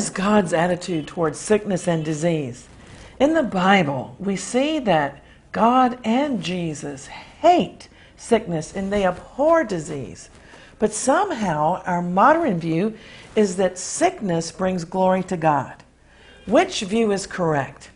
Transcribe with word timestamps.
Is 0.00 0.08
God's 0.08 0.54
attitude 0.54 1.06
towards 1.06 1.38
sickness 1.38 1.86
and 1.86 2.02
disease? 2.02 2.66
In 3.18 3.34
the 3.34 3.42
Bible, 3.42 4.16
we 4.18 4.34
see 4.34 4.78
that 4.78 5.22
God 5.52 5.98
and 6.02 6.42
Jesus 6.42 7.08
hate 7.08 7.90
sickness 8.16 8.74
and 8.74 8.90
they 8.90 9.04
abhor 9.04 9.62
disease. 9.62 10.30
But 10.78 10.94
somehow, 10.94 11.82
our 11.84 12.00
modern 12.00 12.58
view 12.58 12.96
is 13.36 13.56
that 13.56 13.76
sickness 13.76 14.50
brings 14.50 14.86
glory 14.86 15.22
to 15.24 15.36
God. 15.36 15.84
Which 16.46 16.80
view 16.80 17.12
is 17.12 17.26
correct? 17.26 17.90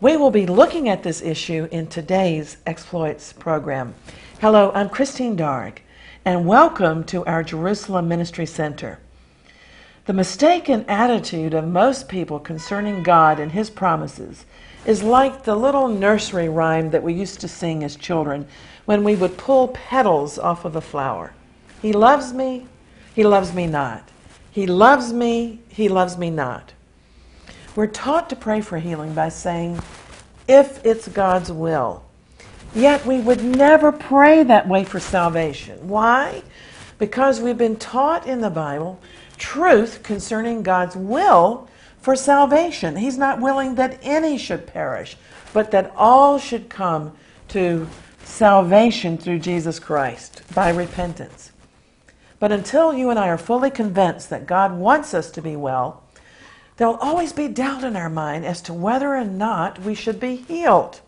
We 0.00 0.16
will 0.16 0.30
be 0.30 0.46
looking 0.46 0.88
at 0.88 1.02
this 1.02 1.22
issue 1.22 1.66
in 1.72 1.88
today's 1.88 2.58
Exploits 2.66 3.32
program. 3.32 3.96
Hello, 4.40 4.70
I'm 4.76 4.88
Christine 4.88 5.34
Darg, 5.34 5.82
and 6.24 6.46
welcome 6.46 7.02
to 7.06 7.24
our 7.24 7.42
Jerusalem 7.42 8.06
Ministry 8.06 8.46
Center. 8.46 9.00
The 10.04 10.12
mistaken 10.12 10.84
attitude 10.88 11.54
of 11.54 11.68
most 11.68 12.08
people 12.08 12.40
concerning 12.40 13.04
God 13.04 13.38
and 13.38 13.52
His 13.52 13.70
promises 13.70 14.44
is 14.84 15.04
like 15.04 15.44
the 15.44 15.54
little 15.54 15.86
nursery 15.86 16.48
rhyme 16.48 16.90
that 16.90 17.04
we 17.04 17.14
used 17.14 17.40
to 17.40 17.48
sing 17.48 17.84
as 17.84 17.94
children 17.94 18.48
when 18.84 19.04
we 19.04 19.14
would 19.14 19.38
pull 19.38 19.68
petals 19.68 20.40
off 20.40 20.64
of 20.64 20.74
a 20.74 20.80
flower. 20.80 21.32
He 21.80 21.92
loves 21.92 22.32
me, 22.32 22.66
He 23.14 23.22
loves 23.22 23.54
me 23.54 23.68
not. 23.68 24.08
He 24.50 24.66
loves 24.66 25.12
me, 25.12 25.60
He 25.68 25.88
loves 25.88 26.18
me 26.18 26.30
not. 26.30 26.72
We're 27.76 27.86
taught 27.86 28.28
to 28.30 28.36
pray 28.36 28.60
for 28.60 28.78
healing 28.78 29.14
by 29.14 29.28
saying, 29.28 29.80
if 30.48 30.84
it's 30.84 31.06
God's 31.06 31.52
will. 31.52 32.04
Yet 32.74 33.06
we 33.06 33.20
would 33.20 33.44
never 33.44 33.92
pray 33.92 34.42
that 34.42 34.68
way 34.68 34.82
for 34.82 34.98
salvation. 34.98 35.88
Why? 35.88 36.42
Because 36.98 37.40
we've 37.40 37.56
been 37.56 37.76
taught 37.76 38.26
in 38.26 38.40
the 38.40 38.50
Bible 38.50 38.98
truth 39.42 40.04
concerning 40.04 40.62
God's 40.62 40.94
will 40.94 41.68
for 42.00 42.14
salvation. 42.14 42.94
He's 42.94 43.18
not 43.18 43.40
willing 43.40 43.74
that 43.74 43.98
any 44.00 44.38
should 44.38 44.68
perish, 44.68 45.16
but 45.52 45.72
that 45.72 45.92
all 45.96 46.38
should 46.38 46.68
come 46.68 47.12
to 47.48 47.88
salvation 48.22 49.18
through 49.18 49.40
Jesus 49.40 49.80
Christ 49.80 50.42
by 50.54 50.70
repentance. 50.70 51.50
But 52.38 52.52
until 52.52 52.94
you 52.94 53.10
and 53.10 53.18
I 53.18 53.28
are 53.28 53.38
fully 53.38 53.70
convinced 53.70 54.30
that 54.30 54.46
God 54.46 54.72
wants 54.72 55.12
us 55.12 55.28
to 55.32 55.42
be 55.42 55.56
well, 55.56 56.04
there'll 56.76 56.94
always 56.96 57.32
be 57.32 57.48
doubt 57.48 57.82
in 57.82 57.96
our 57.96 58.10
mind 58.10 58.46
as 58.46 58.62
to 58.62 58.72
whether 58.72 59.16
or 59.16 59.24
not 59.24 59.80
we 59.80 59.96
should 59.96 60.20
be 60.20 60.36
healed. 60.36 61.00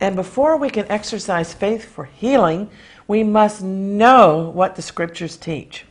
And 0.00 0.16
before 0.16 0.56
we 0.56 0.70
can 0.70 0.90
exercise 0.90 1.52
faith 1.52 1.84
for 1.84 2.04
healing, 2.04 2.70
we 3.06 3.22
must 3.22 3.62
know 3.62 4.50
what 4.54 4.76
the 4.76 4.82
scriptures 4.82 5.36
teach. 5.36 5.84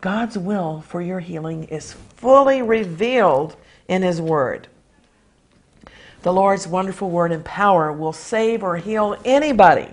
God's 0.00 0.38
will 0.38 0.82
for 0.82 1.02
your 1.02 1.20
healing 1.20 1.64
is 1.64 1.92
fully 1.92 2.62
revealed 2.62 3.56
in 3.88 4.02
His 4.02 4.20
Word. 4.20 4.68
The 6.22 6.32
Lord's 6.32 6.66
wonderful 6.66 7.10
Word 7.10 7.32
and 7.32 7.44
power 7.44 7.92
will 7.92 8.12
save 8.12 8.62
or 8.62 8.76
heal 8.76 9.16
anybody. 9.24 9.88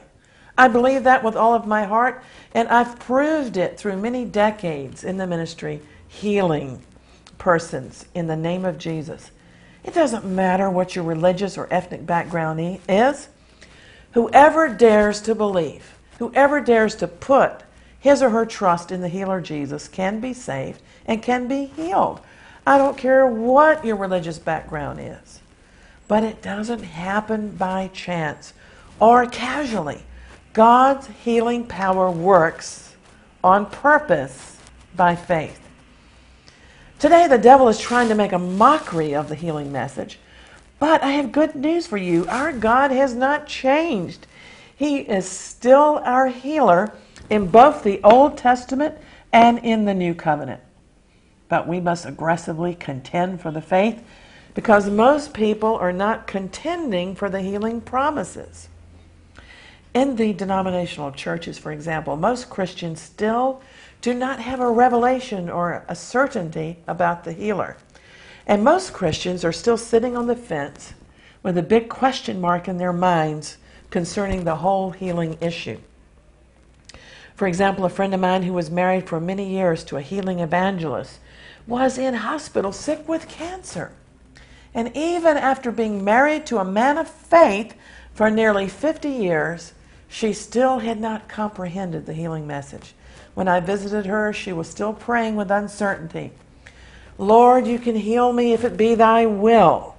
I 0.58 0.68
believe 0.68 1.04
that 1.04 1.24
with 1.24 1.36
all 1.36 1.54
of 1.54 1.68
my 1.68 1.84
heart, 1.84 2.24
and 2.54 2.68
I've 2.70 3.00
proved 3.00 3.58
it 3.58 3.78
through 3.78 3.98
many 3.98 4.26
decades 4.26 5.04
in 5.04 5.18
the 5.18 5.28
ministry, 5.28 5.82
healing 6.08 6.82
persons 7.38 8.06
in 8.16 8.28
the 8.28 8.36
name 8.36 8.66
of 8.66 8.78
Jesus. 8.78 9.32
It 9.84 9.94
doesn't 9.94 10.26
matter 10.26 10.70
what 10.70 10.96
your 10.96 11.06
religious 11.06 11.58
or 11.58 11.68
ethnic 11.72 12.06
background 12.06 12.80
is. 12.90 13.30
Whoever 14.14 14.68
dares 14.68 15.22
to 15.22 15.36
believe, 15.36 15.96
whoever 16.18 16.60
dares 16.60 16.96
to 16.96 17.08
put 17.08 17.62
his 18.08 18.24
or 18.24 18.30
her 18.30 18.46
trust 18.46 18.90
in 18.90 19.02
the 19.02 19.10
healer 19.10 19.42
Jesus 19.42 19.90
can 19.90 20.22
be 20.22 20.32
saved 20.32 20.82
and 21.06 21.22
can 21.22 21.46
be 21.46 21.66
healed. 21.66 22.22
I 22.66 22.78
don't 22.78 22.98
care 22.98 23.28
what 23.28 23.84
your 23.84 23.98
religious 23.98 24.40
background 24.40 25.02
is. 25.02 25.42
But 26.08 26.24
it 26.24 26.42
doesn't 26.42 26.84
happen 26.84 27.58
by 27.58 27.90
chance 27.90 28.54
or 29.02 29.26
casually. 29.26 30.04
God's 30.54 31.08
healing 31.08 31.66
power 31.66 32.10
works 32.10 32.96
on 33.44 33.66
purpose 33.66 34.56
by 34.96 35.14
faith. 35.18 35.60
Today, 37.00 37.28
the 37.28 37.38
devil 37.38 37.68
is 37.68 37.78
trying 37.78 38.08
to 38.08 38.16
make 38.16 38.32
a 38.32 38.40
mockery 38.40 39.14
of 39.14 39.28
the 39.28 39.36
healing 39.36 39.70
message. 39.74 40.18
But 40.80 41.04
I 41.04 41.12
have 41.12 41.34
good 41.34 41.56
news 41.56 41.88
for 41.88 41.98
you. 41.98 42.26
Our 42.30 42.54
God 42.54 42.92
has 42.92 43.14
not 43.14 43.48
changed. 43.48 44.28
He 44.74 45.00
is 45.00 45.28
still 45.28 46.02
our 46.06 46.28
healer 46.28 46.94
in 47.30 47.48
both 47.48 47.84
the 47.84 48.02
Old 48.04 48.38
Testament 48.38 48.96
and 49.34 49.60
in 49.60 49.86
the 49.86 49.94
New 49.94 50.14
Covenant. 50.14 50.62
But 51.50 51.68
we 51.68 51.80
must 51.80 52.06
aggressively 52.06 52.76
contend 52.76 53.42
for 53.42 53.52
the 53.52 53.62
faith 53.62 54.04
because 54.54 54.90
most 54.90 55.34
people 55.34 55.76
are 55.76 55.94
not 55.94 56.28
contending 56.28 57.16
for 57.16 57.30
the 57.30 57.42
healing 57.42 57.80
promises. 57.80 58.70
In 59.94 60.16
the 60.16 60.34
denominational 60.34 61.12
churches, 61.12 61.58
for 61.58 61.72
example, 61.72 62.16
most 62.16 62.50
Christians 62.50 63.02
still 63.02 63.62
do 64.02 64.14
not 64.14 64.40
have 64.40 64.60
a 64.60 64.70
revelation 64.70 65.50
or 65.50 65.86
a 65.88 65.96
certainty 65.96 66.78
about 66.88 67.24
the 67.24 67.34
healer. 67.34 67.78
And 68.46 68.64
most 68.64 68.94
Christians 68.94 69.44
are 69.44 69.52
still 69.52 69.78
sitting 69.78 70.16
on 70.16 70.28
the 70.28 70.36
fence 70.36 70.94
with 71.44 71.58
a 71.58 71.64
big 71.64 71.90
question 71.90 72.40
mark 72.40 72.68
in 72.68 72.78
their 72.78 72.94
minds 72.94 73.58
concerning 73.90 74.44
the 74.44 74.56
whole 74.58 74.92
healing 74.92 75.38
issue. 75.42 75.80
For 77.38 77.48
example, 77.48 77.86
a 77.86 77.90
friend 77.90 78.16
of 78.16 78.20
mine 78.20 78.42
who 78.42 78.54
was 78.54 78.72
married 78.72 79.08
for 79.08 79.22
many 79.22 79.48
years 79.48 79.84
to 79.86 79.98
a 79.98 80.02
healing 80.02 80.40
evangelist 80.40 81.20
was 81.68 82.00
in 82.00 82.16
hospital 82.16 82.72
sick 82.72 83.08
with 83.08 83.30
cancer. 83.30 83.92
And 84.74 84.92
even 84.98 85.38
after 85.38 85.72
being 85.72 86.04
married 86.04 86.48
to 86.48 86.58
a 86.58 86.66
man 86.66 86.98
of 86.98 87.08
faith 87.08 87.76
for 88.12 88.32
nearly 88.32 88.68
50 88.68 89.08
years, 89.08 89.74
she 90.08 90.34
still 90.34 90.80
had 90.80 91.00
not 91.00 91.30
comprehended 91.30 92.08
the 92.08 92.14
healing 92.14 92.48
message. 92.48 92.96
When 93.36 93.48
I 93.48 93.60
visited 93.60 94.08
her, 94.08 94.34
she 94.34 94.52
was 94.52 94.68
still 94.68 94.94
praying 94.94 95.36
with 95.36 95.52
uncertainty. 95.52 96.32
Lord, 97.20 97.68
you 97.68 97.78
can 97.78 97.98
heal 97.98 98.34
me 98.34 98.54
if 98.54 98.64
it 98.64 98.78
be 98.78 98.96
thy 98.96 99.28
will. 99.28 99.96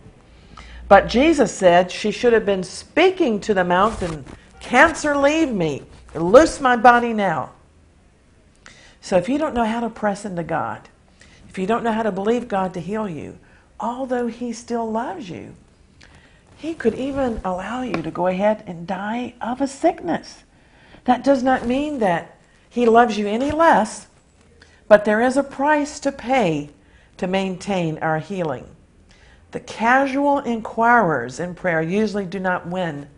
But 0.88 1.06
Jesus 1.06 1.55
said 1.55 1.93
she 1.93 2.10
should 2.10 2.32
have 2.32 2.47
been 2.47 2.65
speaking 2.65 3.38
to 3.43 3.55
the 3.55 3.62
mountain, 3.62 4.25
Cancer, 4.59 5.16
leave 5.16 5.53
me. 5.53 5.84
Loose 6.15 6.61
my 6.61 6.77
body 6.77 7.13
now. 7.13 7.53
So 9.01 9.17
if 9.17 9.29
you 9.29 9.39
don't 9.39 9.55
know 9.55 9.65
how 9.65 9.81
to 9.81 9.91
press 9.91 10.25
into 10.25 10.43
God, 10.43 10.89
if 11.49 11.59
you 11.59 11.67
don't 11.67 11.85
know 11.85 11.93
how 11.93 12.03
to 12.03 12.13
believe 12.13 12.49
God 12.49 12.75
to 12.75 12.81
heal 12.81 13.09
you, 13.09 13.39
although 13.79 14.27
He 14.27 14.53
still 14.53 14.91
loves 14.91 15.31
you, 15.31 15.55
He 16.57 16.75
could 16.75 16.95
even 16.95 17.41
allow 17.45 17.83
you 17.83 18.03
to 18.03 18.11
go 18.11 18.27
ahead 18.27 18.65
and 18.67 18.87
die 18.87 19.35
of 19.41 19.61
a 19.61 19.69
sickness. 19.69 20.45
That 21.05 21.25
does 21.25 21.43
not 21.43 21.67
mean 21.67 21.99
that 22.01 22.39
He 22.69 22.87
loves 22.87 23.17
you 23.19 23.27
any 23.27 23.51
less, 23.51 24.09
but 24.89 25.05
there 25.05 25.23
is 25.23 25.37
a 25.37 25.43
price 25.43 26.01
to 26.01 26.13
pay 26.13 26.71
to 27.19 27.27
maintain 27.27 27.99
our 27.99 28.19
healing. 28.19 28.67
The 29.51 29.61
casual 29.61 30.41
inquirers 30.41 31.41
in 31.41 31.55
prayer 31.55 31.83
usually 31.83 32.27
do 32.27 32.39
not 32.39 32.67
win 32.67 33.09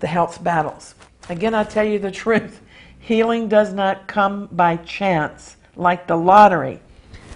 the 0.00 0.06
health 0.06 0.42
battles. 0.42 0.94
Again, 1.28 1.54
I 1.54 1.64
tell 1.64 1.84
you 1.84 1.98
the 1.98 2.10
truth. 2.10 2.60
Healing 2.98 3.48
does 3.48 3.72
not 3.72 4.06
come 4.06 4.48
by 4.52 4.76
chance 4.76 5.56
like 5.74 6.06
the 6.06 6.16
lottery. 6.16 6.80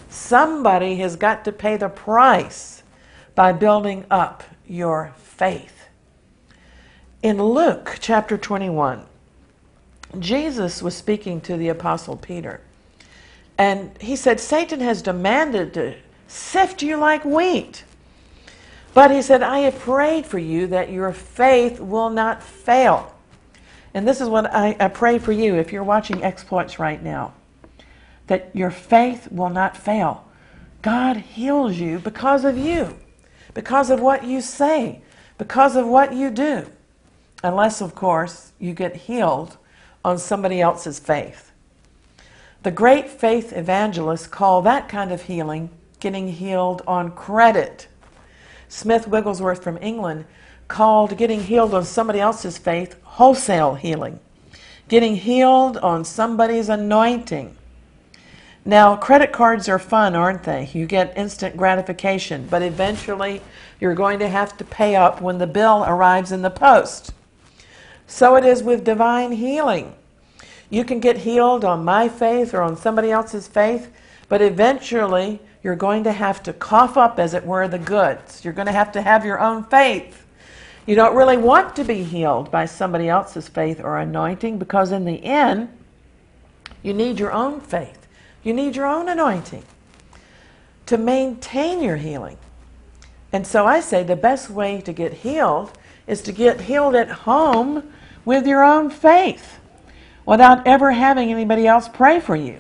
Somebody 0.09 0.97
has 0.97 1.17
got 1.17 1.45
to 1.45 1.53
pay 1.53 1.77
the 1.77 1.89
price 1.89 2.83
by 3.35 3.53
building 3.53 4.05
up 4.11 4.43
your 4.67 5.13
faith. 5.17 5.89
In 7.23 7.43
Luke 7.43 7.99
chapter 8.01 8.37
21, 8.37 9.05
Jesus 10.19 10.83
was 10.83 10.97
speaking 10.97 11.41
to 11.43 11.57
the 11.57 11.69
Apostle 11.69 12.17
Peter. 12.17 12.61
And 13.59 13.97
he 14.01 14.17
said, 14.17 14.41
Satan 14.41 14.81
has 14.81 15.03
demanded 15.03 15.75
to 15.75 15.95
sift 16.27 16.83
you 16.83 16.97
like 16.97 17.25
wheat. 17.25 17.85
But 18.95 19.11
he 19.11 19.23
said, 19.23 19.43
I 19.43 19.61
have 19.61 19.79
prayed 19.79 20.27
for 20.27 20.39
you 20.39 20.67
that 20.69 20.91
your 20.91 21.13
faith 21.13 21.79
will 21.79 22.11
not 22.11 22.43
fail. 22.43 23.15
And 23.95 24.07
this 24.07 24.21
is 24.21 24.29
what 24.29 24.53
I, 24.55 24.77
I 24.79 24.89
pray 24.89 25.19
for 25.19 25.33
you 25.33 25.57
if 25.57 25.73
you're 25.73 25.85
watching 25.85 26.23
exploits 26.23 26.79
right 26.79 27.03
now 27.03 27.35
that 28.27 28.51
your 28.55 28.71
faith 28.71 29.31
will 29.33 29.51
not 29.51 29.77
fail. 29.77 30.25
God 30.83 31.17
heals 31.17 31.77
you 31.77 31.99
because 31.99 32.45
of 32.45 32.57
you, 32.57 32.97
because 33.55 33.91
of 33.91 34.01
what 34.01 34.25
you 34.25 34.41
say, 34.41 35.03
because 35.37 35.75
of 35.75 35.87
what 35.87 36.15
you 36.15 36.31
do. 36.31 36.67
Unless, 37.43 37.81
of 37.81 37.95
course, 37.95 38.53
you 38.61 38.73
get 38.73 38.95
healed 38.95 39.57
on 40.05 40.19
somebody 40.19 40.61
else's 40.61 41.01
faith. 41.01 41.51
The 42.63 42.71
great 42.71 43.09
faith 43.09 43.53
evangelists 43.53 44.27
call 44.27 44.63
that 44.63 44.89
kind 44.89 45.11
of 45.11 45.23
healing 45.23 45.71
getting 46.01 46.29
healed 46.29 46.83
on 46.87 47.13
credit. 47.13 47.87
Smith 48.69 49.07
Wigglesworth 49.07 49.63
from 49.63 49.79
England 49.81 50.25
called 50.71 51.19
getting 51.19 51.43
healed 51.43 51.75
on 51.75 51.85
somebody 51.85 52.21
else's 52.21 52.57
faith 52.57 52.97
wholesale 53.03 53.75
healing, 53.75 54.19
getting 54.89 55.17
healed 55.17 55.77
on 55.79 56.05
somebody's 56.05 56.71
anointing. 56.71 57.55
Now, 58.65 58.97
credit 58.97 59.33
cards 59.33 59.69
are 59.69 59.79
fun, 59.79 60.15
aren't 60.15 60.45
they? 60.45 60.71
You 60.73 60.87
get 60.87 61.19
instant 61.19 61.57
gratification, 61.57 62.47
but 62.49 62.63
eventually 62.63 63.43
you're 63.81 63.95
going 63.95 64.21
to 64.21 64.29
have 64.29 64.57
to 64.59 64.65
pay 64.65 64.95
up 64.95 65.21
when 65.21 65.39
the 65.39 65.47
bill 65.47 65.85
arrives 65.87 66.31
in 66.31 66.43
the 66.43 66.51
post. 66.51 67.13
So 68.07 68.37
it 68.37 68.45
is 68.45 68.63
with 68.63 68.85
divine 68.85 69.33
healing. 69.33 69.95
You 70.71 70.85
can 70.85 71.01
get 71.01 71.19
healed 71.19 71.65
on 71.65 71.85
my 71.85 72.09
faith 72.09 72.55
or 72.55 72.63
on 72.63 72.77
somebody 72.77 73.11
else's 73.11 73.49
faith, 73.49 73.91
but 74.29 74.41
eventually 74.41 75.41
you're 75.65 75.75
going 75.77 76.05
to 76.05 76.13
have 76.13 76.43
to 76.45 76.53
cough 76.53 76.97
up, 76.97 77.19
as 77.19 77.35
it 77.35 77.45
were, 77.45 77.67
the 77.67 77.79
goods. 77.79 78.45
You're 78.45 78.55
going 78.55 78.67
to 78.67 78.73
have 78.73 78.93
to 78.93 79.03
have 79.03 79.25
your 79.25 79.41
own 79.41 79.65
faith. 79.65 80.27
You 80.91 80.97
don't 80.97 81.15
really 81.15 81.37
want 81.37 81.77
to 81.77 81.85
be 81.85 82.03
healed 82.03 82.51
by 82.51 82.65
somebody 82.65 83.09
else's 83.09 83.47
faith 83.47 83.81
or 83.81 83.99
anointing 83.99 84.59
because, 84.59 84.91
in 84.91 85.05
the 85.05 85.23
end, 85.25 85.69
you 86.83 86.93
need 86.93 87.21
your 87.21 87.31
own 87.31 87.61
faith. 87.61 88.09
You 88.43 88.53
need 88.53 88.75
your 88.75 88.87
own 88.87 89.09
anointing 89.09 89.63
to 90.87 90.99
maintain 90.99 91.81
your 91.81 91.95
healing. 91.95 92.39
And 93.33 93.47
so 93.47 93.67
I 93.67 93.79
say 93.79 94.03
the 94.03 94.17
best 94.17 94.51
way 94.51 94.81
to 94.81 94.93
get 94.93 95.13
healed 95.13 95.79
is 96.09 96.23
to 96.23 96.33
get 96.33 96.63
healed 96.63 96.97
at 96.97 97.09
home 97.09 97.93
with 98.25 98.45
your 98.45 98.65
own 98.65 98.91
faith 98.91 99.61
without 100.27 100.67
ever 100.67 100.91
having 100.91 101.31
anybody 101.31 101.69
else 101.69 101.89
pray 101.89 102.19
for 102.19 102.35
you. 102.35 102.59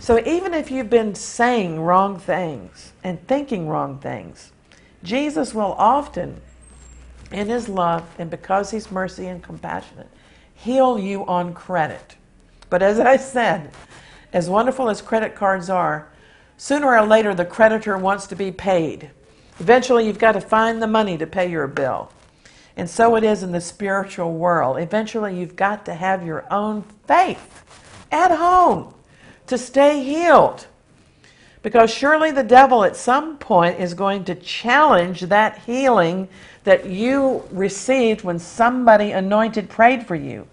So 0.00 0.22
even 0.26 0.52
if 0.52 0.70
you've 0.70 0.90
been 0.90 1.14
saying 1.14 1.80
wrong 1.80 2.18
things 2.18 2.92
and 3.02 3.26
thinking 3.26 3.70
wrong 3.70 3.98
things, 4.00 4.52
Jesus 5.02 5.54
will 5.54 5.72
often, 5.78 6.42
in 7.34 7.48
his 7.48 7.68
love 7.68 8.04
and 8.18 8.30
because 8.30 8.70
he's 8.70 8.90
mercy 8.90 9.26
and 9.26 9.42
compassionate, 9.42 10.08
heal 10.54 10.98
you 10.98 11.26
on 11.26 11.52
credit. 11.52 12.16
But 12.70 12.82
as 12.82 13.00
I 13.00 13.16
said, 13.16 13.70
as 14.32 14.48
wonderful 14.48 14.88
as 14.88 15.02
credit 15.02 15.34
cards 15.34 15.68
are, 15.68 16.08
sooner 16.56 16.96
or 16.96 17.06
later 17.06 17.34
the 17.34 17.44
creditor 17.44 17.98
wants 17.98 18.26
to 18.28 18.36
be 18.36 18.50
paid. 18.50 19.10
Eventually, 19.60 20.06
you've 20.06 20.18
got 20.18 20.32
to 20.32 20.40
find 20.40 20.82
the 20.82 20.86
money 20.86 21.16
to 21.18 21.26
pay 21.26 21.48
your 21.50 21.68
bill. 21.68 22.10
And 22.76 22.90
so 22.90 23.14
it 23.14 23.22
is 23.22 23.42
in 23.42 23.52
the 23.52 23.60
spiritual 23.60 24.32
world. 24.32 24.78
Eventually, 24.78 25.38
you've 25.38 25.54
got 25.54 25.84
to 25.84 25.94
have 25.94 26.26
your 26.26 26.44
own 26.52 26.82
faith 27.06 27.64
at 28.10 28.36
home 28.36 28.94
to 29.46 29.56
stay 29.56 30.02
healed. 30.02 30.66
Because 31.64 31.90
surely 31.90 32.30
the 32.30 32.42
devil 32.42 32.84
at 32.84 32.94
some 32.94 33.38
point 33.38 33.80
is 33.80 33.94
going 33.94 34.24
to 34.24 34.34
challenge 34.34 35.22
that 35.22 35.60
healing 35.60 36.28
that 36.64 36.84
you 36.84 37.42
received 37.50 38.22
when 38.22 38.38
somebody 38.38 39.12
anointed 39.12 39.70
prayed 39.70 40.06
for 40.06 40.14
you. 40.14 40.46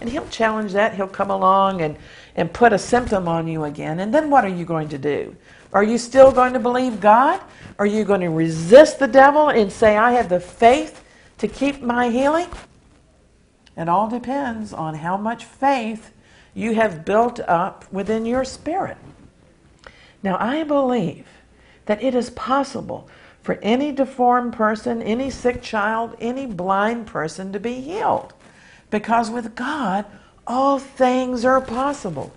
And 0.00 0.08
he'll 0.08 0.28
challenge 0.28 0.72
that. 0.72 0.94
He'll 0.94 1.08
come 1.08 1.32
along 1.32 1.82
and, 1.82 1.96
and 2.36 2.52
put 2.52 2.72
a 2.72 2.78
symptom 2.78 3.26
on 3.26 3.48
you 3.48 3.64
again. 3.64 3.98
And 3.98 4.14
then 4.14 4.30
what 4.30 4.44
are 4.44 4.48
you 4.48 4.64
going 4.64 4.88
to 4.90 4.98
do? 4.98 5.34
Are 5.72 5.82
you 5.82 5.98
still 5.98 6.30
going 6.30 6.52
to 6.52 6.60
believe 6.60 7.00
God? 7.00 7.40
Are 7.80 7.86
you 7.86 8.04
going 8.04 8.20
to 8.20 8.30
resist 8.30 9.00
the 9.00 9.08
devil 9.08 9.48
and 9.48 9.72
say, 9.72 9.96
I 9.96 10.12
have 10.12 10.28
the 10.28 10.38
faith 10.38 11.02
to 11.38 11.48
keep 11.48 11.82
my 11.82 12.08
healing? 12.08 12.46
It 13.76 13.88
all 13.88 14.08
depends 14.08 14.72
on 14.72 14.94
how 14.94 15.16
much 15.16 15.44
faith 15.44 16.12
you 16.54 16.76
have 16.76 17.04
built 17.04 17.40
up 17.40 17.84
within 17.92 18.24
your 18.24 18.44
spirit. 18.44 18.96
Now, 20.26 20.38
I 20.40 20.64
believe 20.64 21.28
that 21.84 22.02
it 22.02 22.12
is 22.12 22.30
possible 22.30 23.08
for 23.44 23.60
any 23.62 23.92
deformed 23.92 24.54
person, 24.54 25.00
any 25.00 25.30
sick 25.30 25.62
child, 25.62 26.16
any 26.20 26.46
blind 26.46 27.06
person 27.06 27.52
to 27.52 27.60
be 27.60 27.74
healed. 27.80 28.34
Because 28.90 29.30
with 29.30 29.54
God, 29.54 30.04
all 30.44 30.80
things 30.80 31.44
are 31.44 31.60
possible. 31.60 32.32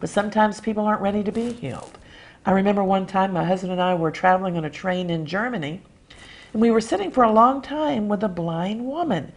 But 0.00 0.08
sometimes 0.08 0.62
people 0.62 0.86
aren't 0.86 1.02
ready 1.02 1.22
to 1.24 1.30
be 1.30 1.52
healed. 1.52 1.98
I 2.46 2.52
remember 2.52 2.82
one 2.82 3.06
time 3.06 3.34
my 3.34 3.44
husband 3.44 3.72
and 3.72 3.82
I 3.82 3.94
were 3.94 4.10
traveling 4.10 4.56
on 4.56 4.64
a 4.64 4.70
train 4.70 5.10
in 5.10 5.26
Germany, 5.26 5.82
and 6.54 6.62
we 6.62 6.70
were 6.70 6.80
sitting 6.80 7.10
for 7.10 7.22
a 7.22 7.30
long 7.30 7.60
time 7.60 8.08
with 8.08 8.24
a 8.24 8.30
blind 8.30 8.86
woman. 8.86 9.32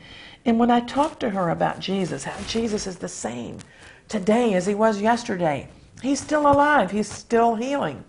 And 0.45 0.57
when 0.57 0.71
I 0.71 0.79
talked 0.79 1.19
to 1.19 1.31
her 1.31 1.49
about 1.49 1.81
Jesus, 1.81 2.23
how 2.23 2.41
Jesus 2.47 2.87
is 2.87 2.99
the 2.99 3.09
same 3.09 3.57
today 4.07 4.53
as 4.53 4.67
he 4.67 4.73
was 4.73 5.01
yesterday, 5.01 5.67
he's 6.01 6.19
still 6.19 6.49
alive, 6.49 6.91
he's 6.91 7.11
still 7.11 7.55
healing. 7.55 8.03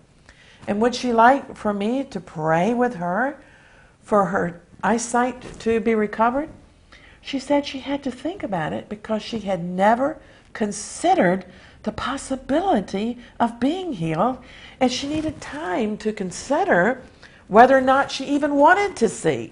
And 0.67 0.81
would 0.81 0.95
she 0.95 1.11
like 1.11 1.55
for 1.55 1.73
me 1.73 2.03
to 2.05 2.19
pray 2.19 2.73
with 2.73 2.95
her 2.95 3.37
for 4.01 4.25
her 4.25 4.61
eyesight 4.83 5.59
to 5.59 5.79
be 5.79 5.95
recovered? 5.95 6.49
She 7.21 7.39
said 7.39 7.65
she 7.65 7.79
had 7.79 8.03
to 8.03 8.11
think 8.11 8.43
about 8.43 8.73
it 8.73 8.89
because 8.89 9.21
she 9.21 9.39
had 9.39 9.63
never 9.63 10.17
considered 10.53 11.45
the 11.83 11.91
possibility 11.91 13.17
of 13.39 13.59
being 13.59 13.93
healed, 13.93 14.37
and 14.79 14.91
she 14.91 15.07
needed 15.07 15.41
time 15.41 15.97
to 15.97 16.13
consider 16.13 17.01
whether 17.47 17.77
or 17.77 17.81
not 17.81 18.11
she 18.11 18.25
even 18.25 18.55
wanted 18.55 18.95
to 18.97 19.09
see. 19.09 19.51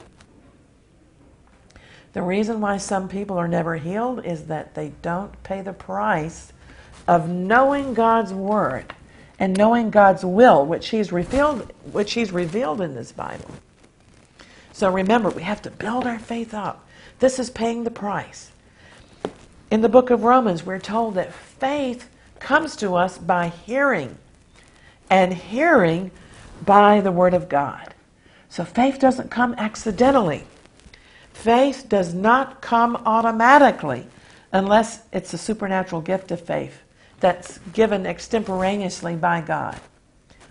The 2.14 2.22
reason 2.22 2.60
why 2.60 2.78
some 2.78 3.08
people 3.08 3.38
are 3.38 3.48
never 3.48 3.78
healed 3.78 4.26
is 4.26 4.46
that 4.46 4.76
they 4.76 4.94
don't 5.02 5.42
pay 5.44 5.62
the 5.62 5.74
price 5.74 6.52
of 7.12 7.28
knowing 7.28 7.94
God's 7.94 8.34
word 8.34 8.96
and 9.38 9.58
knowing 9.58 9.90
God's 9.90 10.24
will, 10.24 10.66
which 10.66 10.92
He's 10.92 11.12
revealed, 11.12 11.69
which 11.92 12.13
He's 12.13 12.31
revealed 12.31 12.80
in 12.80 12.96
this 12.96 13.12
Bible. 13.12 13.52
So 14.72 14.90
remember, 14.90 15.30
we 15.30 15.44
have 15.44 15.62
to 15.63 15.72
build 15.72 16.08
our 16.08 16.19
faith 16.19 16.54
up. 16.54 16.88
This 17.19 17.38
is 17.38 17.50
paying 17.50 17.84
the 17.84 17.92
price. 17.92 18.52
In 19.69 19.81
the 19.81 19.90
book 19.90 20.10
of 20.10 20.24
Romans, 20.24 20.66
we're 20.66 20.80
told 20.80 21.16
that 21.16 21.34
faith 21.34 22.08
comes 22.40 22.78
to 22.78 22.96
us 22.96 23.18
by 23.18 23.50
hearing, 23.50 24.18
and 25.10 25.34
hearing 25.34 26.12
by 26.66 27.02
the 27.02 27.12
Word 27.12 27.34
of 27.34 27.50
God. 27.50 27.94
So 28.48 28.63
faith 28.63 29.00
doesn't 29.00 29.30
come 29.30 29.54
accidentally. 29.56 30.46
Faith 31.34 31.88
does 31.90 32.13
not 32.13 32.62
come 32.62 32.96
automatically 33.06 34.08
unless 34.54 35.02
it's 35.12 35.34
a 35.34 35.38
supernatural 35.38 36.00
gift 36.00 36.31
of 36.31 36.40
faith 36.40 36.81
that's 37.22 37.60
given 37.74 38.06
extemporaneously 38.06 39.16
by 39.16 39.42
God. 39.42 39.80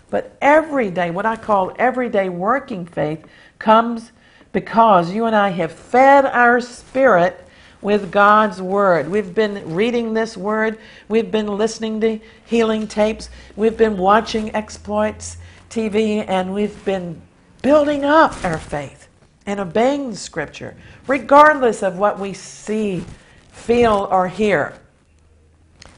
But 0.09 0.35
every 0.41 0.89
day, 0.89 1.11
what 1.11 1.25
I 1.25 1.35
call 1.35 1.73
everyday 1.77 2.29
working 2.29 2.85
faith, 2.85 3.25
comes 3.59 4.11
because 4.51 5.11
you 5.11 5.25
and 5.25 5.35
I 5.35 5.49
have 5.49 5.71
fed 5.71 6.25
our 6.25 6.59
spirit 6.59 7.45
with 7.81 8.11
God's 8.11 8.61
Word. 8.61 9.09
We've 9.09 9.33
been 9.33 9.73
reading 9.73 10.13
this 10.13 10.35
Word, 10.35 10.77
we've 11.07 11.31
been 11.31 11.47
listening 11.47 12.01
to 12.01 12.19
healing 12.45 12.87
tapes, 12.87 13.29
we've 13.55 13.77
been 13.77 13.97
watching 13.97 14.53
exploits 14.55 15.37
TV, 15.69 16.25
and 16.27 16.53
we've 16.53 16.83
been 16.85 17.21
building 17.61 18.03
up 18.03 18.43
our 18.43 18.57
faith 18.57 19.07
and 19.45 19.59
obeying 19.59 20.11
the 20.11 20.17
scripture, 20.17 20.75
regardless 21.07 21.81
of 21.81 21.97
what 21.97 22.19
we 22.19 22.33
see, 22.33 23.03
feel, 23.51 24.07
or 24.11 24.27
hear, 24.27 24.73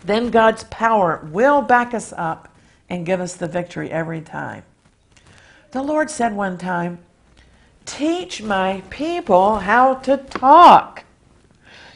then 0.03 0.29
God's 0.29 0.65
power 0.65 1.27
will 1.31 1.61
back 1.61 1.93
us 1.93 2.13
up 2.15 2.49
and 2.89 3.05
give 3.05 3.21
us 3.21 3.35
the 3.35 3.47
victory 3.47 3.89
every 3.89 4.21
time. 4.21 4.63
The 5.71 5.81
Lord 5.81 6.09
said 6.09 6.35
one 6.35 6.57
time, 6.57 6.99
Teach 7.85 8.41
my 8.41 8.81
people 8.89 9.59
how 9.59 9.95
to 9.95 10.17
talk. 10.17 11.03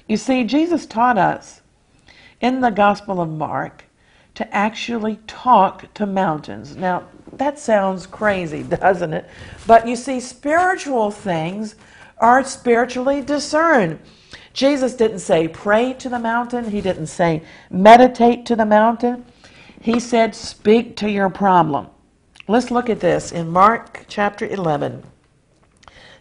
You 0.07 0.17
see, 0.17 0.43
Jesus 0.43 0.85
taught 0.85 1.17
us 1.17 1.61
in 2.41 2.61
the 2.61 2.69
Gospel 2.69 3.21
of 3.21 3.29
Mark 3.29 3.85
to 4.35 4.55
actually 4.55 5.19
talk 5.27 5.93
to 5.95 6.05
mountains. 6.05 6.75
Now, 6.75 7.07
that 7.33 7.59
sounds 7.59 8.05
crazy, 8.05 8.63
doesn't 8.81 9.13
it? 9.13 9.29
But 9.65 9.87
you 9.87 9.95
see, 9.95 10.19
spiritual 10.19 11.11
things 11.11 11.75
are 12.19 12.43
spiritually 12.43 13.21
discerned. 13.21 13.99
Jesus 14.57 14.95
didn't 14.95 15.19
say 15.19 15.47
pray 15.47 15.93
to 15.93 16.09
the 16.09 16.17
mountain, 16.17 16.71
He 16.71 16.81
didn't 16.81 17.07
say 17.07 17.43
meditate 17.69 18.43
to 18.47 18.55
the 18.55 18.65
mountain. 18.65 19.23
He 19.79 19.99
said 19.99 20.33
speak 20.33 20.95
to 20.95 21.11
your 21.11 21.29
problem. 21.29 21.89
Let's 22.47 22.71
look 22.71 22.89
at 22.89 22.99
this 22.99 23.31
in 23.31 23.49
Mark 23.49 24.05
chapter 24.07 24.47
11. 24.47 25.03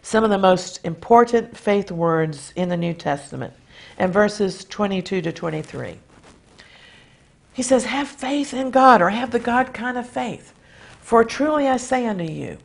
Some 0.03 0.23
of 0.23 0.29
the 0.29 0.37
most 0.37 0.79
important 0.85 1.57
faith 1.57 1.91
words 1.91 2.53
in 2.55 2.69
the 2.69 2.77
New 2.77 2.93
Testament, 2.93 3.55
and 3.97 4.13
verses 4.13 4.63
22 4.65 5.23
to 5.23 5.31
23. 5.31 5.97
He 7.53 7.63
says, 7.63 7.85
Have 7.85 8.07
faith 8.07 8.53
in 8.53 8.69
God, 8.69 9.01
or 9.01 9.09
have 9.09 9.31
the 9.31 9.39
God 9.39 9.73
kind 9.73 9.97
of 9.97 10.07
faith. 10.07 10.53
For 11.01 11.23
truly 11.23 11.67
I 11.67 11.77
say 11.77 12.05
unto 12.05 12.25
you, 12.25 12.59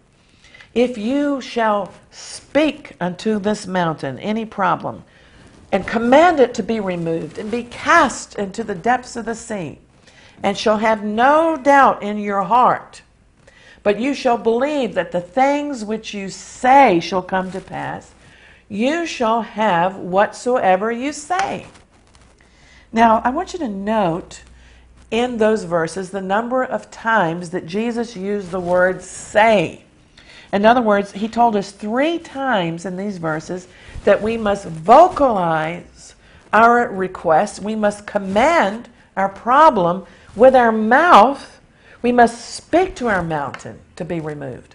if 0.75 0.99
you 0.99 1.41
shall 1.41 1.95
speak 2.11 2.93
unto 3.01 3.39
this 3.39 3.67
mountain 3.67 4.19
any 4.19 4.45
problem, 4.45 5.05
and 5.73 5.87
command 5.87 6.39
it 6.39 6.53
to 6.55 6.63
be 6.63 6.79
removed, 6.79 7.39
and 7.39 7.51
be 7.51 7.65
cast 7.65 8.37
into 8.37 8.63
the 8.63 8.75
depths 8.75 9.17
of 9.17 9.25
the 9.25 9.35
sea, 9.35 9.79
and 10.43 10.57
shall 10.57 10.77
have 10.79 11.03
no 11.03 11.57
doubt 11.57 12.03
in 12.03 12.19
your 12.19 12.43
heart, 12.43 13.03
but 13.83 13.99
you 13.99 14.13
shall 14.15 14.39
believe 14.39 14.95
that 14.95 15.11
the 15.11 15.21
things 15.21 15.85
which 15.85 16.13
you 16.13 16.29
say 16.29 17.01
shall 17.01 17.23
come 17.23 17.51
to 17.51 17.61
pass, 17.61 18.15
you 18.69 19.07
shall 19.07 19.43
have 19.43 19.97
whatsoever 19.97 20.93
you 20.93 21.13
say. 21.13 21.67
Now, 22.93 23.23
I 23.25 23.31
want 23.31 23.55
you 23.55 23.59
to 23.61 23.69
note 23.69 24.43
in 25.11 25.39
those 25.39 25.65
verses 25.65 26.11
the 26.11 26.21
number 26.21 26.63
of 26.63 26.91
times 26.91 27.51
that 27.51 27.67
Jesus 27.67 28.17
used 28.17 28.51
the 28.51 28.61
word 28.61 29.03
say. 29.03 29.85
In 30.53 30.67
other 30.67 30.83
words, 30.83 31.13
he 31.13 31.29
told 31.29 31.57
us 31.57 31.73
three 31.73 32.19
times 32.19 32.85
in 32.85 32.97
these 32.97 33.17
verses 33.17 33.67
that 34.05 34.21
we 34.21 34.37
must 34.37 34.67
vocalize 34.67 36.15
our 36.53 36.89
request, 36.89 37.63
we 37.63 37.75
must 37.75 38.07
command 38.07 38.89
our 39.17 39.31
problem 39.31 40.05
with 40.37 40.55
our 40.55 40.73
mouth, 40.73 41.61
we 42.03 42.13
must 42.13 42.55
speak 42.55 42.95
to 42.97 43.09
our 43.09 43.23
mountain 43.23 43.81
to 43.97 44.05
be 44.05 44.21
removed. 44.21 44.75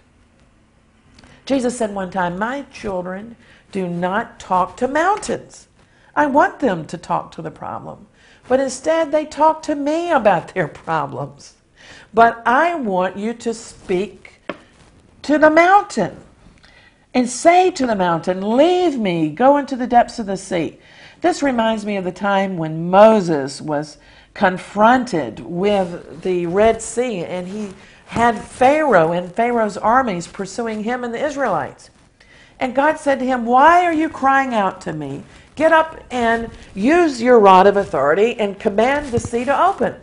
Jesus 1.46 1.78
said 1.78 1.94
one 1.94 2.10
time, 2.10 2.38
My 2.38 2.62
children 2.72 3.36
do 3.70 3.88
not 3.88 4.40
talk 4.40 4.76
to 4.78 4.88
mountains. 4.88 5.68
I 6.16 6.26
want 6.26 6.58
them 6.58 6.84
to 6.86 6.98
talk 6.98 7.30
to 7.32 7.42
the 7.42 7.50
problem. 7.50 8.06
But 8.48 8.60
instead, 8.60 9.12
they 9.12 9.26
talk 9.26 9.62
to 9.62 9.76
me 9.76 10.10
about 10.10 10.54
their 10.54 10.68
problems. 10.68 11.54
But 12.12 12.42
I 12.46 12.74
want 12.74 13.16
you 13.16 13.34
to 13.34 13.54
speak 13.54 14.27
to 15.28 15.36
the 15.36 15.50
mountain 15.50 16.16
and 17.12 17.28
say 17.28 17.70
to 17.70 17.86
the 17.86 17.94
mountain, 17.94 18.56
Leave 18.56 18.98
me, 18.98 19.28
go 19.28 19.58
into 19.58 19.76
the 19.76 19.86
depths 19.86 20.18
of 20.18 20.24
the 20.24 20.38
sea. 20.38 20.78
This 21.20 21.42
reminds 21.42 21.84
me 21.84 21.98
of 21.98 22.04
the 22.04 22.12
time 22.12 22.56
when 22.56 22.88
Moses 22.88 23.60
was 23.60 23.98
confronted 24.32 25.40
with 25.40 26.22
the 26.22 26.46
Red 26.46 26.80
Sea 26.80 27.26
and 27.26 27.46
he 27.46 27.74
had 28.06 28.38
Pharaoh 28.38 29.12
and 29.12 29.30
Pharaoh's 29.30 29.76
armies 29.76 30.26
pursuing 30.26 30.84
him 30.84 31.04
and 31.04 31.12
the 31.12 31.22
Israelites. 31.22 31.90
And 32.58 32.74
God 32.74 32.98
said 32.98 33.18
to 33.18 33.26
him, 33.26 33.44
Why 33.44 33.84
are 33.84 33.92
you 33.92 34.08
crying 34.08 34.54
out 34.54 34.80
to 34.82 34.94
me? 34.94 35.24
Get 35.56 35.72
up 35.72 36.02
and 36.10 36.50
use 36.74 37.20
your 37.20 37.38
rod 37.38 37.66
of 37.66 37.76
authority 37.76 38.40
and 38.40 38.58
command 38.58 39.08
the 39.08 39.20
sea 39.20 39.44
to 39.44 39.62
open. 39.62 39.94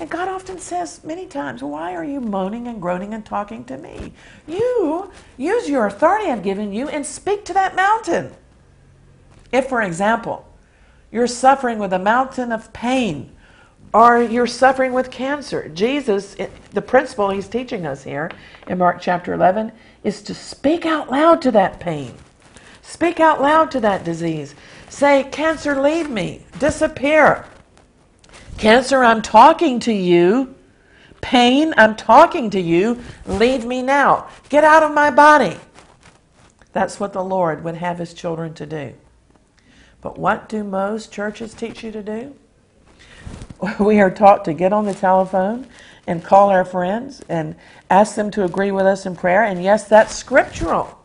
And 0.00 0.08
God 0.08 0.28
often 0.28 0.58
says 0.58 1.02
many 1.02 1.26
times, 1.26 1.62
Why 1.62 1.94
are 1.94 2.04
you 2.04 2.20
moaning 2.20 2.68
and 2.68 2.80
groaning 2.80 3.14
and 3.14 3.24
talking 3.24 3.64
to 3.64 3.76
me? 3.76 4.12
You 4.46 5.10
use 5.36 5.68
your 5.68 5.86
authority 5.86 6.30
I've 6.30 6.42
given 6.42 6.72
you 6.72 6.88
and 6.88 7.04
speak 7.04 7.44
to 7.46 7.54
that 7.54 7.74
mountain. 7.74 8.32
If, 9.50 9.68
for 9.68 9.82
example, 9.82 10.46
you're 11.10 11.26
suffering 11.26 11.78
with 11.78 11.92
a 11.92 11.98
mountain 11.98 12.52
of 12.52 12.72
pain, 12.72 13.32
or 13.94 14.22
you're 14.22 14.46
suffering 14.46 14.92
with 14.92 15.10
cancer, 15.10 15.68
Jesus, 15.70 16.36
the 16.72 16.82
principle 16.82 17.30
he's 17.30 17.48
teaching 17.48 17.86
us 17.86 18.04
here 18.04 18.30
in 18.66 18.78
Mark 18.78 19.00
chapter 19.00 19.32
11 19.32 19.72
is 20.04 20.22
to 20.22 20.34
speak 20.34 20.84
out 20.84 21.10
loud 21.10 21.40
to 21.42 21.50
that 21.52 21.80
pain. 21.80 22.14
Speak 22.82 23.18
out 23.18 23.40
loud 23.40 23.70
to 23.70 23.80
that 23.80 24.04
disease. 24.04 24.54
Say, 24.88 25.24
Cancer, 25.24 25.80
leave 25.80 26.08
me. 26.08 26.44
Disappear. 26.58 27.46
Cancer, 28.58 29.04
I'm 29.04 29.22
talking 29.22 29.78
to 29.80 29.92
you. 29.92 30.56
Pain, 31.20 31.72
I'm 31.76 31.94
talking 31.94 32.50
to 32.50 32.60
you. 32.60 33.00
Leave 33.24 33.64
me 33.64 33.82
now. 33.82 34.28
Get 34.48 34.64
out 34.64 34.82
of 34.82 34.92
my 34.92 35.10
body. 35.12 35.56
That's 36.72 36.98
what 36.98 37.12
the 37.12 37.22
Lord 37.22 37.62
would 37.62 37.76
have 37.76 37.98
his 37.98 38.12
children 38.12 38.54
to 38.54 38.66
do. 38.66 38.94
But 40.00 40.18
what 40.18 40.48
do 40.48 40.64
most 40.64 41.12
churches 41.12 41.54
teach 41.54 41.84
you 41.84 41.92
to 41.92 42.02
do? 42.02 42.34
We 43.80 44.00
are 44.00 44.10
taught 44.10 44.44
to 44.44 44.54
get 44.54 44.72
on 44.72 44.84
the 44.84 44.94
telephone 44.94 45.66
and 46.06 46.22
call 46.22 46.50
our 46.50 46.64
friends 46.64 47.22
and 47.28 47.56
ask 47.90 48.14
them 48.14 48.30
to 48.32 48.44
agree 48.44 48.70
with 48.70 48.86
us 48.86 49.04
in 49.04 49.16
prayer. 49.16 49.42
And 49.42 49.62
yes, 49.62 49.88
that's 49.88 50.14
scriptural. 50.14 50.96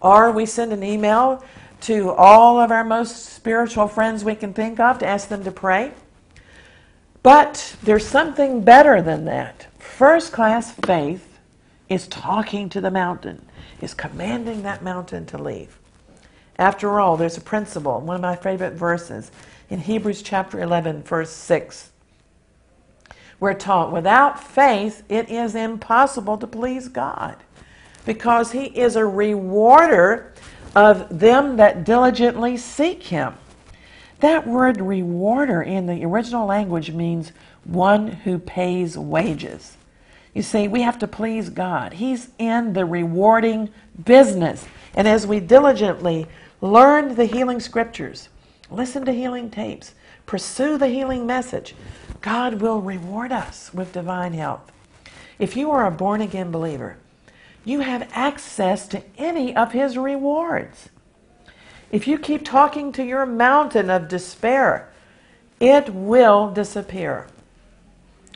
Or 0.00 0.30
we 0.30 0.44
send 0.44 0.74
an 0.74 0.82
email 0.82 1.42
to 1.82 2.10
all 2.10 2.60
of 2.60 2.70
our 2.70 2.84
most 2.84 3.26
spiritual 3.26 3.88
friends 3.88 4.22
we 4.22 4.34
can 4.34 4.52
think 4.52 4.80
of 4.80 4.98
to 4.98 5.06
ask 5.06 5.28
them 5.28 5.44
to 5.44 5.50
pray. 5.50 5.92
But 7.28 7.76
there's 7.82 8.06
something 8.06 8.62
better 8.62 9.02
than 9.02 9.26
that. 9.26 9.66
First 9.78 10.32
class 10.32 10.72
faith 10.86 11.38
is 11.90 12.08
talking 12.08 12.70
to 12.70 12.80
the 12.80 12.90
mountain, 12.90 13.44
is 13.82 13.92
commanding 13.92 14.62
that 14.62 14.82
mountain 14.82 15.26
to 15.26 15.36
leave. 15.36 15.78
After 16.58 16.98
all, 16.98 17.18
there's 17.18 17.36
a 17.36 17.42
principle, 17.42 18.00
one 18.00 18.16
of 18.16 18.22
my 18.22 18.34
favorite 18.34 18.72
verses 18.72 19.30
in 19.68 19.80
Hebrews 19.80 20.22
chapter 20.22 20.62
11, 20.62 21.02
verse 21.02 21.28
6. 21.28 21.90
We're 23.40 23.52
taught 23.52 23.92
without 23.92 24.42
faith 24.42 25.02
it 25.10 25.28
is 25.28 25.54
impossible 25.54 26.38
to 26.38 26.46
please 26.46 26.88
God 26.88 27.36
because 28.06 28.52
he 28.52 28.68
is 28.68 28.96
a 28.96 29.04
rewarder 29.04 30.32
of 30.74 31.18
them 31.18 31.58
that 31.58 31.84
diligently 31.84 32.56
seek 32.56 33.02
him. 33.02 33.34
That 34.20 34.46
word 34.46 34.80
rewarder 34.80 35.62
in 35.62 35.86
the 35.86 36.04
original 36.04 36.46
language 36.46 36.90
means 36.90 37.32
one 37.64 38.08
who 38.08 38.38
pays 38.38 38.98
wages. 38.98 39.76
You 40.34 40.42
see, 40.42 40.68
we 40.68 40.82
have 40.82 40.98
to 40.98 41.08
please 41.08 41.50
God. 41.50 41.94
He's 41.94 42.30
in 42.38 42.72
the 42.72 42.84
rewarding 42.84 43.70
business. 44.04 44.66
And 44.94 45.06
as 45.06 45.26
we 45.26 45.40
diligently 45.40 46.26
learn 46.60 47.14
the 47.14 47.26
healing 47.26 47.60
scriptures, 47.60 48.28
listen 48.70 49.04
to 49.04 49.12
healing 49.12 49.50
tapes, 49.50 49.94
pursue 50.26 50.76
the 50.78 50.88
healing 50.88 51.26
message, 51.26 51.74
God 52.20 52.60
will 52.60 52.80
reward 52.80 53.32
us 53.32 53.72
with 53.72 53.92
divine 53.92 54.32
health. 54.32 54.72
If 55.38 55.56
you 55.56 55.70
are 55.70 55.86
a 55.86 55.90
born 55.90 56.20
again 56.20 56.50
believer, 56.50 56.96
you 57.64 57.80
have 57.80 58.10
access 58.12 58.88
to 58.88 59.02
any 59.16 59.54
of 59.54 59.72
his 59.72 59.96
rewards. 59.96 60.88
If 61.90 62.06
you 62.06 62.18
keep 62.18 62.44
talking 62.44 62.92
to 62.92 63.04
your 63.04 63.24
mountain 63.24 63.88
of 63.88 64.08
despair, 64.08 64.88
it 65.58 65.92
will 65.92 66.50
disappear. 66.50 67.26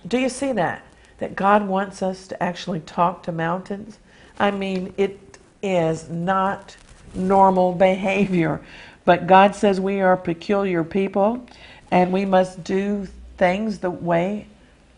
Do 0.06 0.18
you 0.18 0.28
see 0.28 0.52
that? 0.52 0.82
That 1.18 1.36
God 1.36 1.68
wants 1.68 2.02
us 2.02 2.26
to 2.28 2.42
actually 2.42 2.80
talk 2.80 3.22
to 3.24 3.32
mountains? 3.32 3.98
I 4.40 4.50
mean, 4.50 4.94
it 4.96 5.38
is 5.62 6.08
not 6.08 6.76
normal 7.14 7.72
behavior. 7.88 8.60
But 9.04 9.26
God 9.26 9.54
says 9.54 9.80
we 9.80 10.00
are 10.00 10.16
peculiar 10.16 10.84
people 10.84 11.46
and 11.90 12.12
we 12.12 12.24
must 12.24 12.64
do 12.64 13.06
things 13.36 13.78
the 13.78 13.90
way 13.90 14.46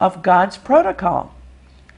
of 0.01 0.23
God's 0.23 0.57
protocol. 0.57 1.35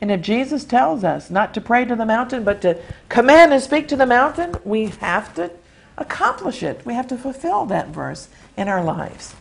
And 0.00 0.10
if 0.10 0.20
Jesus 0.20 0.64
tells 0.64 1.04
us 1.04 1.30
not 1.30 1.54
to 1.54 1.60
pray 1.60 1.84
to 1.84 1.96
the 1.96 2.06
mountain, 2.06 2.44
but 2.44 2.60
to 2.62 2.80
command 3.08 3.52
and 3.52 3.62
speak 3.62 3.88
to 3.88 3.96
the 3.96 4.06
mountain, 4.06 4.54
we 4.64 4.86
have 4.86 5.34
to 5.34 5.50
accomplish 5.98 6.62
it. 6.62 6.84
We 6.84 6.94
have 6.94 7.08
to 7.08 7.16
fulfill 7.16 7.66
that 7.66 7.88
verse 7.88 8.28
in 8.56 8.68
our 8.68 8.82
lives. 8.82 9.34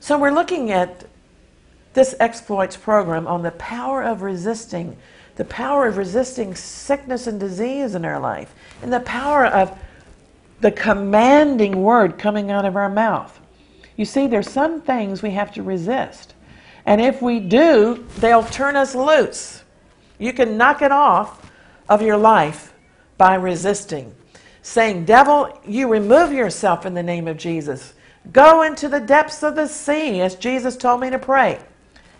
So 0.00 0.18
we're 0.18 0.32
looking 0.32 0.70
at 0.70 1.06
this 1.94 2.14
exploits 2.18 2.76
program 2.76 3.26
on 3.26 3.42
the 3.42 3.50
power 3.52 4.02
of 4.02 4.22
resisting, 4.22 4.96
the 5.36 5.44
power 5.44 5.86
of 5.86 5.96
resisting 5.96 6.54
sickness 6.54 7.26
and 7.26 7.38
disease 7.38 7.94
in 7.94 8.04
our 8.04 8.18
life, 8.18 8.54
and 8.82 8.92
the 8.92 9.00
power 9.00 9.46
of 9.46 9.78
the 10.60 10.72
commanding 10.72 11.82
word 11.82 12.18
coming 12.18 12.50
out 12.50 12.64
of 12.64 12.76
our 12.76 12.88
mouth. 12.88 13.38
You 13.96 14.04
see, 14.04 14.26
there's 14.26 14.50
some 14.50 14.80
things 14.80 15.22
we 15.22 15.32
have 15.32 15.52
to 15.54 15.62
resist. 15.62 16.34
And 16.86 17.00
if 17.00 17.22
we 17.22 17.40
do, 17.40 18.06
they'll 18.18 18.44
turn 18.44 18.74
us 18.74 18.94
loose. 18.94 19.62
You 20.18 20.32
can 20.32 20.56
knock 20.56 20.82
it 20.82 20.92
off 20.92 21.50
of 21.88 22.02
your 22.02 22.16
life 22.16 22.72
by 23.18 23.34
resisting. 23.34 24.14
Saying, 24.62 25.04
Devil, 25.04 25.60
you 25.66 25.88
remove 25.88 26.32
yourself 26.32 26.86
in 26.86 26.94
the 26.94 27.02
name 27.02 27.26
of 27.26 27.36
Jesus. 27.36 27.94
Go 28.32 28.62
into 28.62 28.88
the 28.88 29.00
depths 29.00 29.42
of 29.42 29.56
the 29.56 29.66
sea, 29.66 30.20
as 30.20 30.36
Jesus 30.36 30.76
told 30.76 31.00
me 31.00 31.10
to 31.10 31.18
pray. 31.18 31.58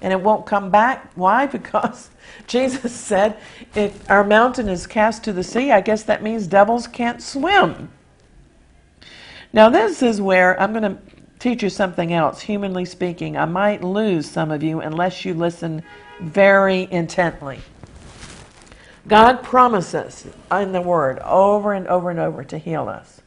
And 0.01 0.13
it 0.13 0.21
won't 0.21 0.47
come 0.47 0.71
back. 0.71 1.13
Why? 1.15 1.47
Because 1.53 2.11
Jesus 2.47 2.93
said, 2.93 3.37
if 3.75 4.11
our 4.11 4.25
mountain 4.25 4.69
is 4.69 4.87
cast 4.87 5.23
to 5.25 5.33
the 5.33 5.45
sea, 5.45 5.71
I 5.71 5.81
guess 5.81 6.03
that 6.05 6.23
means 6.23 6.47
devils 6.47 6.87
can't 6.89 7.23
swim. 7.23 7.91
Now, 9.53 9.69
this 9.69 10.03
is 10.03 10.21
where 10.21 10.61
I'm 10.61 10.73
going 10.73 10.97
to 10.97 10.99
teach 11.39 11.63
you 11.63 11.69
something 11.69 12.13
else. 12.13 12.41
Humanly 12.41 12.85
speaking, 12.85 13.37
I 13.37 13.45
might 13.45 13.85
lose 13.85 14.29
some 14.29 14.51
of 14.51 14.63
you 14.63 14.81
unless 14.81 15.25
you 15.25 15.35
listen 15.35 15.83
very 16.21 16.89
intently. 16.91 17.61
God 19.07 19.43
promises 19.43 20.27
in 20.51 20.73
the 20.73 20.81
Word 20.81 21.19
over 21.21 21.73
and 21.73 21.87
over 21.89 22.11
and 22.11 22.21
over 22.21 22.45
to 22.45 22.59
heal 22.59 22.89
us. 22.89 23.21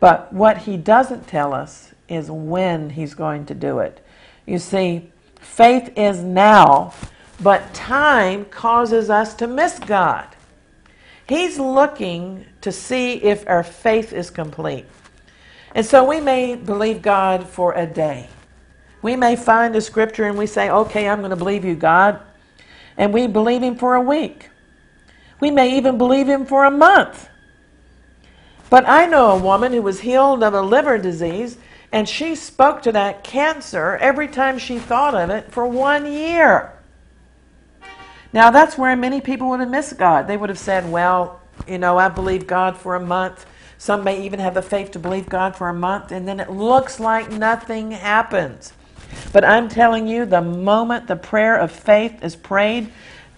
But 0.00 0.32
what 0.32 0.58
He 0.58 0.76
doesn't 0.76 1.26
tell 1.26 1.52
us 1.52 1.92
is 2.08 2.30
when 2.30 2.90
He's 2.90 3.14
going 3.14 3.46
to 3.46 3.54
do 3.54 3.80
it. 3.80 4.04
You 4.46 4.58
see, 4.58 5.10
faith 5.40 5.92
is 5.96 6.20
now, 6.20 6.94
but 7.40 7.74
time 7.74 8.44
causes 8.46 9.10
us 9.10 9.34
to 9.36 9.46
miss 9.46 9.78
God. 9.78 10.28
He's 11.26 11.58
looking 11.58 12.44
to 12.60 12.70
see 12.70 13.14
if 13.14 13.48
our 13.48 13.62
faith 13.62 14.12
is 14.12 14.30
complete. 14.30 14.84
And 15.74 15.84
so 15.84 16.04
we 16.04 16.20
may 16.20 16.54
believe 16.54 17.02
God 17.02 17.48
for 17.48 17.72
a 17.72 17.86
day. 17.86 18.28
We 19.02 19.16
may 19.16 19.34
find 19.34 19.74
a 19.74 19.80
scripture 19.80 20.24
and 20.24 20.38
we 20.38 20.46
say, 20.46 20.70
okay, 20.70 21.08
I'm 21.08 21.18
going 21.18 21.30
to 21.30 21.36
believe 21.36 21.64
you, 21.64 21.74
God. 21.74 22.20
And 22.96 23.12
we 23.12 23.26
believe 23.26 23.62
Him 23.62 23.76
for 23.76 23.94
a 23.94 24.00
week. 24.00 24.50
We 25.40 25.50
may 25.50 25.76
even 25.76 25.98
believe 25.98 26.28
Him 26.28 26.46
for 26.46 26.64
a 26.64 26.70
month. 26.70 27.28
But 28.70 28.88
I 28.88 29.06
know 29.06 29.30
a 29.30 29.38
woman 29.38 29.72
who 29.72 29.82
was 29.82 30.00
healed 30.00 30.42
of 30.42 30.54
a 30.54 30.62
liver 30.62 30.98
disease, 30.98 31.58
And 31.92 32.08
she 32.08 32.34
spoke 32.34 32.82
to 32.82 32.92
that 32.92 33.22
cancer 33.22 33.96
every 34.00 34.26
time 34.26 34.58
she 34.58 34.80
thought 34.80 35.14
of 35.14 35.30
it 35.30 35.52
for 35.52 35.64
one 35.64 36.12
year. 36.12 36.72
Now, 38.32 38.50
that's 38.50 38.76
where 38.76 38.96
many 38.96 39.20
people 39.20 39.48
would 39.50 39.60
have 39.60 39.70
missed 39.70 39.96
God. 39.96 40.26
They 40.26 40.36
would 40.36 40.48
have 40.48 40.58
said, 40.58 40.90
Well, 40.90 41.40
you 41.68 41.78
know, 41.78 41.96
I 41.96 42.08
believe 42.08 42.48
God 42.48 42.76
for 42.76 42.96
a 42.96 43.00
month. 43.00 43.46
Some 43.78 44.02
may 44.02 44.24
even 44.24 44.40
have 44.40 44.54
the 44.54 44.62
faith 44.62 44.90
to 44.92 44.98
believe 44.98 45.28
God 45.28 45.54
for 45.54 45.68
a 45.68 45.74
month, 45.74 46.10
and 46.10 46.26
then 46.26 46.40
it 46.40 46.50
looks 46.50 46.98
like 46.98 47.30
nothing 47.30 47.92
happens. 47.92 48.72
But 49.32 49.44
I'm 49.44 49.68
telling 49.68 50.08
you, 50.08 50.26
the 50.26 50.42
moment 50.42 51.06
the 51.06 51.14
prayer 51.14 51.56
of 51.56 51.70
faith 51.70 52.24
is 52.24 52.34
prayed, 52.34 52.90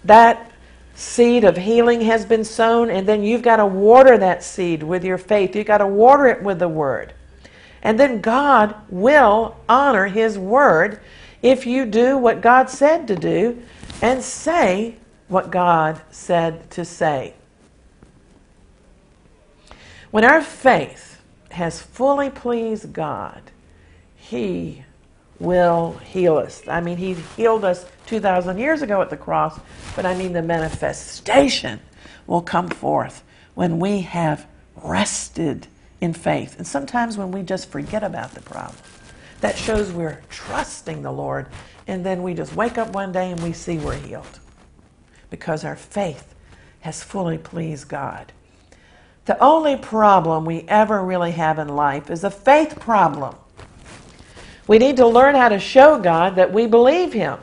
that 0.03 0.51
seed 0.97 1.43
of 1.43 1.55
healing 1.55 2.01
has 2.01 2.25
been 2.25 2.43
sown, 2.43 2.89
and 2.89 3.07
then 3.07 3.23
you've 3.23 3.43
got 3.43 3.57
to 3.57 3.65
water 3.67 4.17
that 4.17 4.43
seed 4.43 4.81
with 4.81 5.03
your 5.03 5.19
faith. 5.19 5.55
You've 5.55 5.67
got 5.67 5.77
to 5.77 5.85
water 5.85 6.25
it 6.25 6.41
with 6.41 6.57
the 6.57 6.67
Word. 6.67 7.13
And 7.83 7.99
then 7.99 8.19
God 8.19 8.75
will 8.89 9.55
honor 9.69 10.07
His 10.07 10.39
Word 10.39 10.99
if 11.43 11.67
you 11.67 11.85
do 11.85 12.17
what 12.17 12.41
God 12.41 12.71
said 12.71 13.07
to 13.09 13.15
do 13.15 13.61
and 14.01 14.23
say 14.23 14.95
what 15.27 15.51
God 15.51 16.01
said 16.09 16.71
to 16.71 16.83
say. 16.83 17.35
When 20.09 20.23
our 20.23 20.41
faith 20.41 21.21
has 21.51 21.79
fully 21.79 22.31
pleased 22.31 22.91
God, 22.91 23.51
He 24.15 24.83
will 25.39 25.93
heal 26.03 26.37
us. 26.37 26.61
I 26.67 26.81
mean, 26.81 26.97
He 26.97 27.13
healed 27.35 27.63
us 27.65 27.85
2,000 28.07 28.57
years 28.57 28.81
ago 28.81 29.01
at 29.01 29.09
the 29.09 29.17
cross, 29.17 29.59
but 29.95 30.05
I 30.05 30.15
mean, 30.15 30.33
the 30.33 30.41
manifestation 30.41 31.79
will 32.25 32.41
come 32.41 32.69
forth 32.69 33.23
when 33.53 33.79
we 33.79 34.01
have 34.01 34.47
rested 34.75 35.67
in 36.01 36.13
faith. 36.13 36.57
And 36.57 36.67
sometimes 36.67 37.17
when 37.17 37.31
we 37.31 37.43
just 37.43 37.69
forget 37.69 38.03
about 38.03 38.31
the 38.31 38.41
problem, 38.41 38.77
that 39.41 39.57
shows 39.57 39.91
we're 39.91 40.21
trusting 40.29 41.01
the 41.01 41.11
Lord, 41.11 41.47
and 41.87 42.05
then 42.05 42.23
we 42.23 42.33
just 42.33 42.55
wake 42.55 42.77
up 42.77 42.89
one 42.89 43.11
day 43.11 43.31
and 43.31 43.41
we 43.41 43.53
see 43.53 43.77
we're 43.77 43.95
healed 43.95 44.39
because 45.29 45.63
our 45.63 45.75
faith 45.75 46.33
has 46.81 47.03
fully 47.03 47.37
pleased 47.37 47.87
God. 47.87 48.31
The 49.25 49.41
only 49.43 49.75
problem 49.75 50.45
we 50.45 50.61
ever 50.67 51.03
really 51.03 51.31
have 51.31 51.59
in 51.59 51.67
life 51.67 52.09
is 52.09 52.23
a 52.23 52.31
faith 52.31 52.79
problem. 52.79 53.35
We 54.67 54.77
need 54.77 54.97
to 54.97 55.07
learn 55.07 55.35
how 55.35 55.49
to 55.49 55.59
show 55.59 55.97
God 55.97 56.35
that 56.35 56.51
we 56.51 56.67
believe 56.67 57.13
Him 57.13 57.39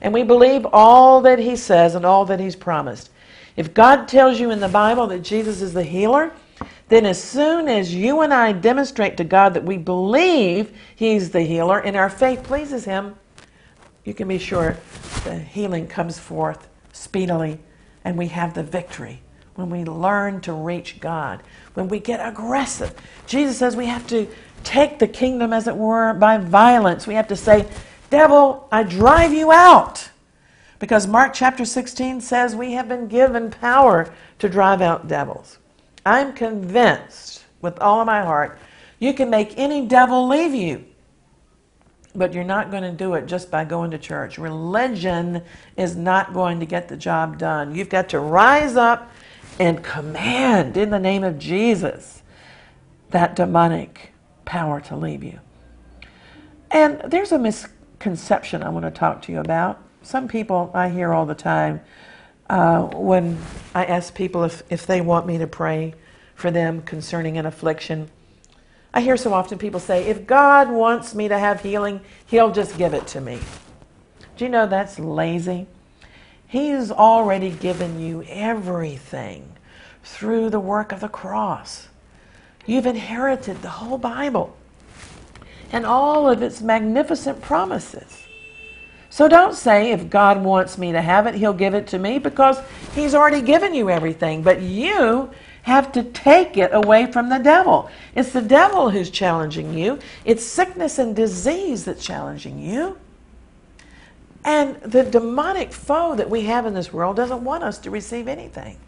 and 0.00 0.14
we 0.14 0.22
believe 0.22 0.66
all 0.72 1.20
that 1.22 1.38
He 1.38 1.56
says 1.56 1.94
and 1.94 2.06
all 2.06 2.24
that 2.26 2.40
He's 2.40 2.56
promised. 2.56 3.10
If 3.56 3.74
God 3.74 4.06
tells 4.06 4.38
you 4.38 4.50
in 4.50 4.60
the 4.60 4.68
Bible 4.68 5.08
that 5.08 5.20
Jesus 5.20 5.60
is 5.60 5.74
the 5.74 5.82
healer, 5.82 6.32
then 6.88 7.04
as 7.04 7.22
soon 7.22 7.68
as 7.68 7.94
you 7.94 8.20
and 8.20 8.32
I 8.32 8.52
demonstrate 8.52 9.16
to 9.16 9.24
God 9.24 9.54
that 9.54 9.64
we 9.64 9.76
believe 9.76 10.78
He's 10.94 11.30
the 11.30 11.42
healer 11.42 11.80
and 11.80 11.96
our 11.96 12.08
faith 12.08 12.44
pleases 12.44 12.84
Him, 12.84 13.16
you 14.04 14.14
can 14.14 14.28
be 14.28 14.38
sure 14.38 14.76
the 15.24 15.38
healing 15.38 15.88
comes 15.88 16.18
forth 16.18 16.68
speedily 16.92 17.58
and 18.04 18.16
we 18.16 18.28
have 18.28 18.54
the 18.54 18.62
victory 18.62 19.20
when 19.58 19.70
we 19.70 19.84
learn 19.84 20.40
to 20.42 20.52
reach 20.52 21.00
God, 21.00 21.42
when 21.74 21.88
we 21.88 21.98
get 21.98 22.24
aggressive. 22.24 22.94
Jesus 23.26 23.58
says 23.58 23.74
we 23.74 23.86
have 23.86 24.06
to 24.06 24.28
take 24.62 25.00
the 25.00 25.08
kingdom, 25.08 25.52
as 25.52 25.66
it 25.66 25.76
were, 25.76 26.14
by 26.14 26.38
violence. 26.38 27.08
We 27.08 27.14
have 27.14 27.26
to 27.26 27.36
say, 27.36 27.66
Devil, 28.08 28.68
I 28.70 28.84
drive 28.84 29.32
you 29.32 29.50
out. 29.50 30.10
Because 30.78 31.08
Mark 31.08 31.34
chapter 31.34 31.64
16 31.64 32.20
says 32.20 32.54
we 32.54 32.74
have 32.74 32.88
been 32.88 33.08
given 33.08 33.50
power 33.50 34.14
to 34.38 34.48
drive 34.48 34.80
out 34.80 35.08
devils. 35.08 35.58
I'm 36.06 36.34
convinced 36.34 37.44
with 37.60 37.80
all 37.80 38.00
of 38.00 38.06
my 38.06 38.22
heart 38.22 38.60
you 39.00 39.12
can 39.12 39.28
make 39.28 39.56
any 39.58 39.86
devil 39.86 40.28
leave 40.28 40.54
you. 40.54 40.84
But 42.14 42.32
you're 42.32 42.42
not 42.42 42.70
going 42.70 42.82
to 42.82 42.90
do 42.90 43.14
it 43.14 43.26
just 43.26 43.50
by 43.50 43.64
going 43.64 43.90
to 43.92 43.98
church. 43.98 44.38
Religion 44.38 45.42
is 45.76 45.94
not 45.94 46.32
going 46.32 46.58
to 46.58 46.66
get 46.66 46.88
the 46.88 46.96
job 46.96 47.38
done. 47.38 47.74
You've 47.74 47.90
got 47.90 48.08
to 48.08 48.18
rise 48.18 48.76
up 48.76 49.12
and 49.58 49.82
command 49.82 50.76
in 50.76 50.90
the 50.90 50.98
name 50.98 51.24
of 51.24 51.38
Jesus 51.38 52.22
that 53.10 53.34
demonic 53.36 54.12
power 54.44 54.80
to 54.80 54.96
leave 54.96 55.24
you. 55.24 55.40
And 56.70 57.00
there's 57.06 57.32
a 57.32 57.38
misconception 57.38 58.62
I 58.62 58.68
want 58.68 58.84
to 58.84 58.90
talk 58.90 59.22
to 59.22 59.32
you 59.32 59.40
about. 59.40 59.82
Some 60.02 60.28
people 60.28 60.70
I 60.74 60.88
hear 60.88 61.12
all 61.12 61.26
the 61.26 61.34
time 61.34 61.80
uh, 62.48 62.82
when 62.82 63.38
I 63.74 63.84
ask 63.84 64.14
people 64.14 64.44
if, 64.44 64.62
if 64.70 64.86
they 64.86 65.00
want 65.00 65.26
me 65.26 65.38
to 65.38 65.46
pray 65.46 65.94
for 66.34 66.50
them 66.50 66.82
concerning 66.82 67.36
an 67.36 67.46
affliction. 67.46 68.10
I 68.94 69.00
hear 69.00 69.16
so 69.16 69.34
often 69.34 69.58
people 69.58 69.80
say, 69.80 70.06
if 70.06 70.26
God 70.26 70.70
wants 70.70 71.14
me 71.14 71.28
to 71.28 71.38
have 71.38 71.62
healing, 71.62 72.00
He'll 72.26 72.52
just 72.52 72.78
give 72.78 72.94
it 72.94 73.06
to 73.08 73.20
me. 73.20 73.38
Do 74.36 74.44
you 74.44 74.50
know 74.50 74.66
that's 74.66 74.98
lazy? 74.98 75.66
He's 76.48 76.90
already 76.90 77.50
given 77.50 78.00
you 78.00 78.24
everything 78.26 79.52
through 80.02 80.48
the 80.48 80.58
work 80.58 80.92
of 80.92 81.00
the 81.00 81.08
cross. 81.08 81.88
You've 82.64 82.86
inherited 82.86 83.60
the 83.60 83.68
whole 83.68 83.98
Bible 83.98 84.56
and 85.70 85.84
all 85.84 86.28
of 86.28 86.42
its 86.42 86.62
magnificent 86.62 87.42
promises. 87.42 88.24
So 89.10 89.28
don't 89.28 89.54
say, 89.54 89.92
if 89.92 90.08
God 90.08 90.42
wants 90.42 90.78
me 90.78 90.92
to 90.92 91.02
have 91.02 91.26
it, 91.26 91.34
He'll 91.34 91.52
give 91.52 91.74
it 91.74 91.86
to 91.88 91.98
me, 91.98 92.18
because 92.18 92.60
He's 92.94 93.14
already 93.14 93.42
given 93.42 93.74
you 93.74 93.90
everything. 93.90 94.42
But 94.42 94.62
you 94.62 95.30
have 95.62 95.92
to 95.92 96.02
take 96.02 96.56
it 96.56 96.70
away 96.72 97.10
from 97.10 97.28
the 97.28 97.38
devil. 97.38 97.90
It's 98.14 98.32
the 98.32 98.42
devil 98.42 98.90
who's 98.90 99.10
challenging 99.10 99.76
you, 99.76 99.98
it's 100.24 100.44
sickness 100.44 100.98
and 100.98 101.14
disease 101.14 101.84
that's 101.84 102.04
challenging 102.04 102.58
you. 102.58 102.98
And 104.44 104.76
the 104.82 105.02
demonic 105.02 105.72
foe 105.72 106.14
that 106.14 106.30
we 106.30 106.42
have 106.42 106.66
in 106.66 106.74
this 106.74 106.92
world 106.92 107.16
doesn't 107.16 107.44
want 107.44 107.64
us 107.64 107.78
to 107.78 107.90
receive 107.90 108.28
anything. 108.28 108.78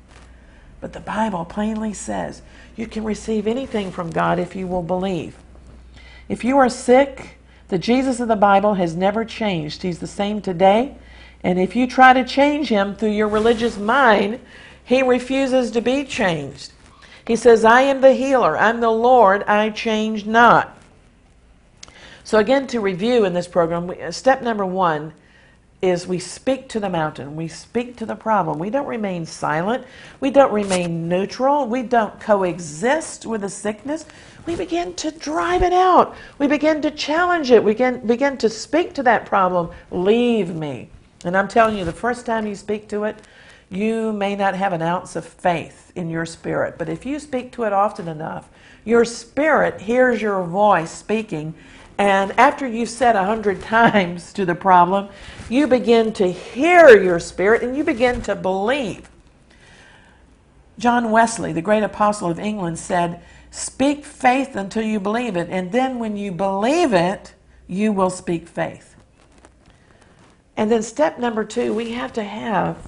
But 0.80 0.92
the 0.92 1.00
Bible 1.00 1.44
plainly 1.44 1.92
says 1.92 2.42
you 2.76 2.86
can 2.86 3.04
receive 3.04 3.46
anything 3.46 3.90
from 3.90 4.10
God 4.10 4.38
if 4.38 4.56
you 4.56 4.66
will 4.66 4.82
believe. 4.82 5.36
If 6.28 6.44
you 6.44 6.56
are 6.58 6.68
sick, 6.68 7.36
the 7.68 7.78
Jesus 7.78 8.20
of 8.20 8.28
the 8.28 8.36
Bible 8.36 8.74
has 8.74 8.96
never 8.96 9.24
changed. 9.24 9.82
He's 9.82 9.98
the 9.98 10.06
same 10.06 10.40
today. 10.40 10.96
And 11.42 11.58
if 11.58 11.74
you 11.76 11.86
try 11.86 12.12
to 12.12 12.24
change 12.24 12.68
him 12.68 12.94
through 12.94 13.12
your 13.12 13.28
religious 13.28 13.78
mind, 13.78 14.40
he 14.84 15.02
refuses 15.02 15.70
to 15.72 15.80
be 15.80 16.04
changed. 16.04 16.72
He 17.26 17.36
says, 17.36 17.64
I 17.64 17.82
am 17.82 18.00
the 18.00 18.14
healer. 18.14 18.58
I'm 18.58 18.80
the 18.80 18.90
Lord. 18.90 19.44
I 19.44 19.70
change 19.70 20.26
not. 20.26 20.76
So, 22.24 22.38
again, 22.38 22.66
to 22.68 22.80
review 22.80 23.24
in 23.24 23.32
this 23.32 23.48
program, 23.48 23.90
uh, 23.90 24.10
step 24.10 24.42
number 24.42 24.66
one 24.66 25.12
is 25.82 26.06
we 26.06 26.18
speak 26.18 26.68
to 26.68 26.80
the 26.80 26.90
mountain. 26.90 27.36
We 27.36 27.48
speak 27.48 27.96
to 27.96 28.06
the 28.06 28.14
problem. 28.14 28.58
We 28.58 28.70
don't 28.70 28.86
remain 28.86 29.24
silent. 29.24 29.86
We 30.20 30.30
don't 30.30 30.52
remain 30.52 31.08
neutral. 31.08 31.66
We 31.66 31.82
don't 31.82 32.20
coexist 32.20 33.24
with 33.24 33.40
the 33.40 33.48
sickness 33.48 34.04
we 34.46 34.56
begin 34.56 34.94
to 34.94 35.10
drive 35.10 35.62
it 35.62 35.72
out. 35.72 36.16
We 36.38 36.46
begin 36.46 36.82
to 36.82 36.90
challenge 36.90 37.50
it. 37.50 37.62
We 37.62 37.72
begin, 37.72 38.06
begin 38.06 38.36
to 38.38 38.48
speak 38.48 38.94
to 38.94 39.02
that 39.04 39.26
problem. 39.26 39.70
Leave 39.90 40.54
me. 40.54 40.88
And 41.24 41.36
I'm 41.36 41.48
telling 41.48 41.76
you, 41.76 41.84
the 41.84 41.92
first 41.92 42.24
time 42.24 42.46
you 42.46 42.54
speak 42.54 42.88
to 42.88 43.04
it, 43.04 43.16
you 43.68 44.12
may 44.12 44.34
not 44.34 44.54
have 44.54 44.72
an 44.72 44.82
ounce 44.82 45.14
of 45.14 45.24
faith 45.24 45.92
in 45.94 46.08
your 46.10 46.26
spirit. 46.26 46.78
But 46.78 46.88
if 46.88 47.04
you 47.04 47.18
speak 47.18 47.52
to 47.52 47.64
it 47.64 47.72
often 47.72 48.08
enough, 48.08 48.48
your 48.84 49.04
spirit 49.04 49.80
hears 49.80 50.22
your 50.22 50.42
voice 50.42 50.90
speaking. 50.90 51.54
And 52.00 52.32
after 52.38 52.66
you've 52.66 52.88
said 52.88 53.14
a 53.14 53.26
hundred 53.26 53.60
times 53.60 54.32
to 54.32 54.46
the 54.46 54.54
problem, 54.54 55.10
you 55.50 55.66
begin 55.66 56.14
to 56.14 56.32
hear 56.32 56.98
your 56.98 57.20
spirit 57.20 57.62
and 57.62 57.76
you 57.76 57.84
begin 57.84 58.22
to 58.22 58.34
believe. 58.34 59.10
John 60.78 61.10
Wesley, 61.10 61.52
the 61.52 61.60
great 61.60 61.82
apostle 61.82 62.30
of 62.30 62.38
England, 62.38 62.78
said, 62.78 63.22
Speak 63.50 64.06
faith 64.06 64.56
until 64.56 64.82
you 64.82 64.98
believe 64.98 65.36
it, 65.36 65.48
and 65.50 65.72
then 65.72 65.98
when 65.98 66.16
you 66.16 66.32
believe 66.32 66.94
it, 66.94 67.34
you 67.66 67.92
will 67.92 68.08
speak 68.08 68.48
faith. 68.48 68.96
And 70.56 70.72
then, 70.72 70.82
step 70.82 71.18
number 71.18 71.44
two, 71.44 71.74
we 71.74 71.92
have 71.92 72.14
to 72.14 72.24
have 72.24 72.78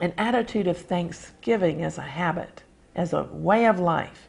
an 0.00 0.14
attitude 0.18 0.66
of 0.66 0.78
thanksgiving 0.78 1.84
as 1.84 1.96
a 1.96 2.02
habit, 2.02 2.64
as 2.96 3.12
a 3.12 3.22
way 3.22 3.66
of 3.66 3.78
life. 3.78 4.26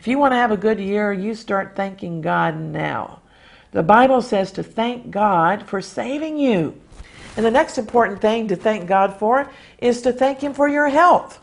If 0.00 0.08
you 0.08 0.18
want 0.18 0.32
to 0.32 0.36
have 0.36 0.50
a 0.50 0.56
good 0.56 0.80
year, 0.80 1.12
you 1.12 1.34
start 1.34 1.76
thanking 1.76 2.22
God 2.22 2.58
now. 2.58 3.20
The 3.72 3.82
Bible 3.82 4.22
says 4.22 4.50
to 4.52 4.62
thank 4.62 5.10
God 5.10 5.62
for 5.64 5.82
saving 5.82 6.38
you. 6.38 6.80
And 7.36 7.44
the 7.44 7.50
next 7.50 7.76
important 7.76 8.22
thing 8.22 8.48
to 8.48 8.56
thank 8.56 8.88
God 8.88 9.18
for 9.18 9.50
is 9.76 10.00
to 10.00 10.12
thank 10.12 10.40
Him 10.40 10.54
for 10.54 10.66
your 10.68 10.88
health. 10.88 11.38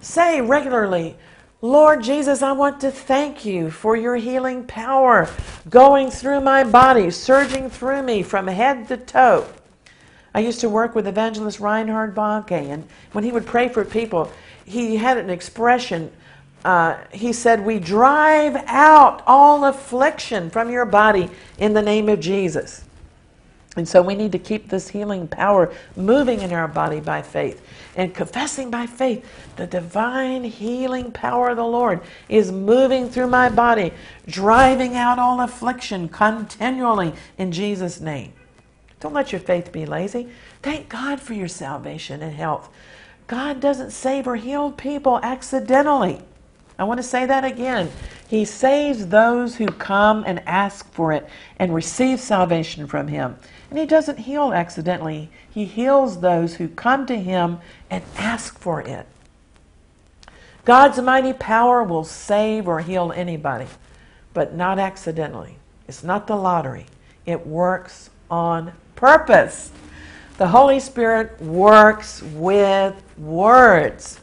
Say 0.00 0.40
regularly, 0.40 1.16
Lord 1.60 2.04
Jesus, 2.04 2.42
I 2.42 2.52
want 2.52 2.80
to 2.82 2.92
thank 2.92 3.44
you 3.44 3.72
for 3.72 3.96
your 3.96 4.14
healing 4.14 4.66
power 4.68 5.28
going 5.68 6.12
through 6.12 6.42
my 6.42 6.62
body, 6.62 7.10
surging 7.10 7.68
through 7.68 8.04
me 8.04 8.22
from 8.22 8.46
head 8.46 8.86
to 8.86 8.96
toe. 8.96 9.48
I 10.32 10.38
used 10.38 10.60
to 10.60 10.68
work 10.68 10.94
with 10.94 11.08
evangelist 11.08 11.58
Reinhard 11.58 12.14
Bonnke, 12.14 12.52
and 12.52 12.86
when 13.10 13.24
he 13.24 13.32
would 13.32 13.46
pray 13.46 13.68
for 13.68 13.84
people, 13.84 14.30
he 14.64 14.94
had 14.94 15.18
an 15.18 15.28
expression 15.28 16.12
uh, 16.64 16.98
he 17.12 17.32
said, 17.32 17.64
We 17.64 17.78
drive 17.78 18.56
out 18.66 19.22
all 19.26 19.64
affliction 19.64 20.50
from 20.50 20.70
your 20.70 20.84
body 20.84 21.30
in 21.58 21.72
the 21.72 21.82
name 21.82 22.08
of 22.08 22.20
Jesus. 22.20 22.84
And 23.76 23.88
so 23.88 24.02
we 24.02 24.16
need 24.16 24.32
to 24.32 24.38
keep 24.38 24.68
this 24.68 24.88
healing 24.88 25.28
power 25.28 25.72
moving 25.96 26.40
in 26.40 26.52
our 26.52 26.66
body 26.66 26.98
by 26.98 27.22
faith 27.22 27.64
and 27.94 28.14
confessing 28.14 28.70
by 28.70 28.86
faith 28.86 29.24
the 29.56 29.66
divine 29.66 30.42
healing 30.42 31.12
power 31.12 31.50
of 31.50 31.56
the 31.56 31.64
Lord 31.64 32.00
is 32.28 32.50
moving 32.50 33.08
through 33.08 33.28
my 33.28 33.48
body, 33.48 33.92
driving 34.26 34.96
out 34.96 35.18
all 35.18 35.40
affliction 35.40 36.08
continually 36.08 37.14
in 37.38 37.52
Jesus' 37.52 38.00
name. 38.00 38.32
Don't 38.98 39.14
let 39.14 39.32
your 39.32 39.40
faith 39.40 39.72
be 39.72 39.86
lazy. 39.86 40.28
Thank 40.62 40.88
God 40.88 41.20
for 41.20 41.34
your 41.34 41.48
salvation 41.48 42.22
and 42.22 42.34
health. 42.34 42.68
God 43.28 43.60
doesn't 43.60 43.92
save 43.92 44.26
or 44.26 44.36
heal 44.36 44.72
people 44.72 45.20
accidentally. 45.22 46.20
I 46.80 46.84
want 46.84 46.96
to 46.96 47.04
say 47.04 47.26
that 47.26 47.44
again. 47.44 47.90
He 48.26 48.46
saves 48.46 49.08
those 49.08 49.56
who 49.56 49.66
come 49.66 50.24
and 50.26 50.40
ask 50.46 50.90
for 50.92 51.12
it 51.12 51.28
and 51.58 51.74
receive 51.74 52.20
salvation 52.20 52.86
from 52.86 53.08
Him. 53.08 53.36
And 53.68 53.78
He 53.78 53.84
doesn't 53.84 54.20
heal 54.20 54.54
accidentally, 54.54 55.28
He 55.50 55.66
heals 55.66 56.20
those 56.20 56.54
who 56.54 56.68
come 56.68 57.04
to 57.04 57.20
Him 57.20 57.58
and 57.90 58.02
ask 58.16 58.58
for 58.58 58.80
it. 58.80 59.06
God's 60.64 60.98
mighty 61.02 61.34
power 61.34 61.82
will 61.82 62.04
save 62.04 62.66
or 62.66 62.80
heal 62.80 63.12
anybody, 63.14 63.66
but 64.32 64.54
not 64.54 64.78
accidentally. 64.78 65.56
It's 65.86 66.02
not 66.02 66.26
the 66.26 66.36
lottery, 66.36 66.86
it 67.26 67.46
works 67.46 68.08
on 68.30 68.72
purpose. 68.96 69.70
The 70.38 70.48
Holy 70.48 70.80
Spirit 70.80 71.42
works 71.42 72.22
with 72.22 72.94
words. 73.18 74.19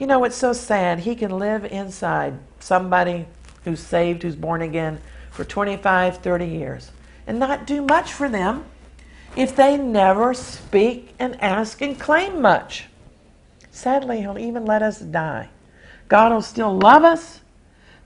You 0.00 0.06
know, 0.06 0.24
it's 0.24 0.36
so 0.36 0.54
sad. 0.54 1.00
He 1.00 1.14
can 1.14 1.38
live 1.38 1.66
inside 1.66 2.38
somebody 2.58 3.26
who's 3.64 3.80
saved, 3.80 4.22
who's 4.22 4.34
born 4.34 4.62
again 4.62 4.98
for 5.30 5.44
25, 5.44 6.16
30 6.16 6.46
years 6.46 6.90
and 7.26 7.38
not 7.38 7.66
do 7.66 7.82
much 7.82 8.10
for 8.10 8.26
them 8.26 8.64
if 9.36 9.54
they 9.54 9.76
never 9.76 10.32
speak 10.32 11.14
and 11.18 11.38
ask 11.42 11.82
and 11.82 12.00
claim 12.00 12.40
much. 12.40 12.86
Sadly, 13.70 14.22
He'll 14.22 14.38
even 14.38 14.64
let 14.64 14.82
us 14.82 15.00
die. 15.00 15.50
God 16.08 16.32
will 16.32 16.40
still 16.40 16.76
love 16.76 17.04
us, 17.04 17.42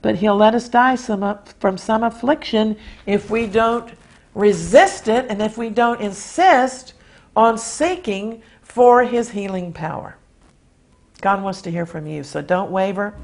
but 0.03 0.17
He'll 0.17 0.37
let 0.37 0.57
us 0.57 0.69
die 0.69 0.97
some, 0.97 1.39
from 1.61 1.79
some 1.79 2.03
affliction 2.03 2.77
if 3.07 3.31
we 3.31 3.47
don't 3.47 3.89
resist 4.35 5.07
it 5.07 5.27
and 5.29 5.41
if 5.41 5.57
we 5.57 5.71
don't 5.71 6.01
insist 6.01 6.95
on 7.37 7.57
seeking 7.57 8.43
for 8.63 9.05
His 9.05 9.31
healing 9.31 9.73
power. 9.73 10.17
God 11.25 11.43
wants 11.43 11.63
to 11.63 11.71
hear 11.71 11.87
from 11.87 12.07
you. 12.07 12.23
So 12.23 12.43
don't 12.43 12.71
waver. 12.71 13.15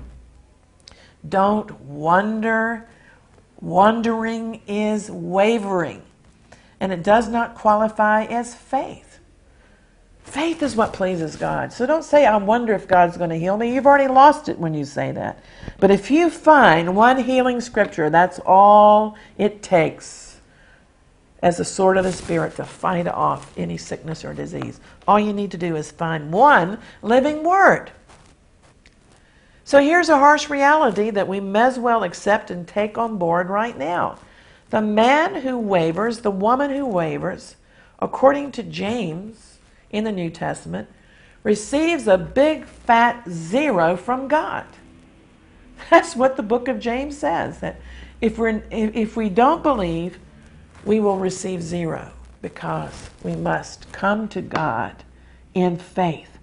Don't 1.29 1.71
wonder. 1.83 2.89
Wondering 3.61 4.63
is 4.67 5.11
wavering. 5.11 6.01
And 6.81 6.93
it 6.93 7.03
does 7.03 7.29
not 7.29 7.55
qualify 7.55 8.25
as 8.25 8.55
faith. 8.55 9.19
Faith 10.23 10.63
is 10.63 10.75
what 10.75 10.95
pleases 10.95 11.37
God. 11.37 11.75
So 11.75 11.85
don't 11.85 12.03
say, 12.03 12.25
I 12.25 12.39
wonder 12.39 12.73
if 12.73 12.89
God's 12.89 13.19
going 13.19 13.29
to 13.29 13.37
heal 13.37 13.59
me. 13.59 13.75
You've 13.75 13.87
already 13.87 14.09
lost 14.09 14.49
it 14.49 14.59
when 14.59 14.73
you 14.73 14.87
say 14.87 15.13
that. 15.13 15.45
But 15.79 15.91
if 15.91 16.11
you 16.11 16.31
find 16.31 16.97
one 16.97 17.23
healing 17.23 17.61
scripture, 17.61 18.09
that's 18.09 18.41
all 18.47 19.15
it 19.37 19.63
takes 19.63 20.30
as 21.43 21.59
a 21.59 21.65
sword 21.65 21.97
of 21.97 22.05
the 22.05 22.13
Spirit 22.13 22.57
to 22.57 22.65
fight 22.65 23.07
off 23.07 23.57
any 23.57 23.77
sickness 23.77 24.25
or 24.25 24.35
disease. 24.35 24.81
All 25.09 25.19
you 25.19 25.33
need 25.33 25.51
to 25.53 25.59
do 25.59 25.77
is 25.77 25.91
find 25.91 26.33
one 26.33 26.79
living 27.03 27.43
word. 27.43 27.93
So 29.65 29.81
here's 29.81 30.09
a 30.09 30.19
harsh 30.19 30.51
reality 30.51 31.11
that 31.11 31.29
we 31.29 31.41
may 31.41 31.61
as 31.63 31.79
well 31.79 32.03
accept 32.03 32.51
and 32.51 32.67
take 32.67 32.99
on 32.99 33.19
board 33.19 33.49
right 33.49 33.77
now. 33.79 34.19
The 34.71 34.83
man 34.83 35.37
who 35.37 35.59
wavers, 35.59 36.21
the 36.21 36.31
woman 36.31 36.71
who 36.71 36.87
wavers, 36.87 37.57
according 37.99 38.53
to 38.53 38.63
James 38.63 39.59
in 39.91 40.05
the 40.05 40.13
New 40.13 40.31
Testament, 40.31 40.89
receives 41.43 42.07
a 42.07 42.19
big 42.19 42.65
fat 42.67 43.25
zero 43.29 43.97
from 43.97 44.29
God. 44.29 44.67
That's 45.89 46.15
what 46.15 46.37
the 46.37 46.43
book 46.43 46.69
of 46.69 46.79
James 46.79 47.17
says. 47.17 47.61
That 47.61 47.81
if, 48.21 48.39
we're, 48.39 48.63
if 48.71 49.17
we 49.17 49.29
don't 49.29 49.63
believe, 49.63 50.19
we 50.85 51.01
will 51.01 51.19
receive 51.19 51.63
zero 51.63 52.13
because 52.43 53.11
we 53.23 53.37
must 53.37 53.91
come 53.93 54.29
to 54.29 54.41
God 54.41 55.05
in 55.55 55.77
faith. 55.77 56.39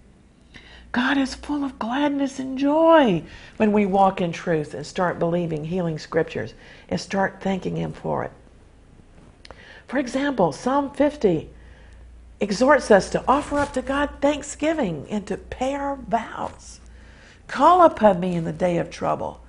God 0.92 1.18
is 1.18 1.36
full 1.36 1.64
of 1.64 1.80
gladness 1.80 2.40
and 2.40 2.58
joy 2.58 3.24
when 3.58 3.72
we 3.72 3.86
walk 3.86 4.22
in 4.22 4.32
truth 4.32 4.74
and 4.74 4.86
start 4.86 5.20
believing 5.20 5.66
healing 5.66 6.00
scriptures 6.00 6.54
and 6.90 7.00
start 7.00 7.42
thanking 7.42 7.76
Him 7.76 7.94
for 7.94 8.24
it. 8.24 8.32
For 9.88 9.98
example, 9.98 10.52
Psalm 10.52 10.92
50 10.92 11.50
exhorts 12.40 12.92
us 12.92 13.10
to 13.12 13.24
offer 13.28 13.60
up 13.60 13.74
to 13.74 13.82
God 13.82 14.10
thanksgiving 14.22 15.06
and 15.10 15.26
to 15.28 15.38
pay 15.38 15.74
our 15.76 15.96
vows. 15.96 16.80
Call 17.48 17.84
upon 17.84 18.20
me 18.20 18.36
in 18.36 18.44
the 18.44 18.54
day 18.54 18.78
of 18.78 18.90
trouble. 18.90 19.42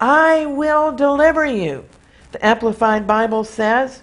I 0.00 0.46
will 0.46 0.92
deliver 0.92 1.44
you. 1.44 1.86
The 2.32 2.44
Amplified 2.44 3.06
Bible 3.06 3.44
says, 3.44 4.02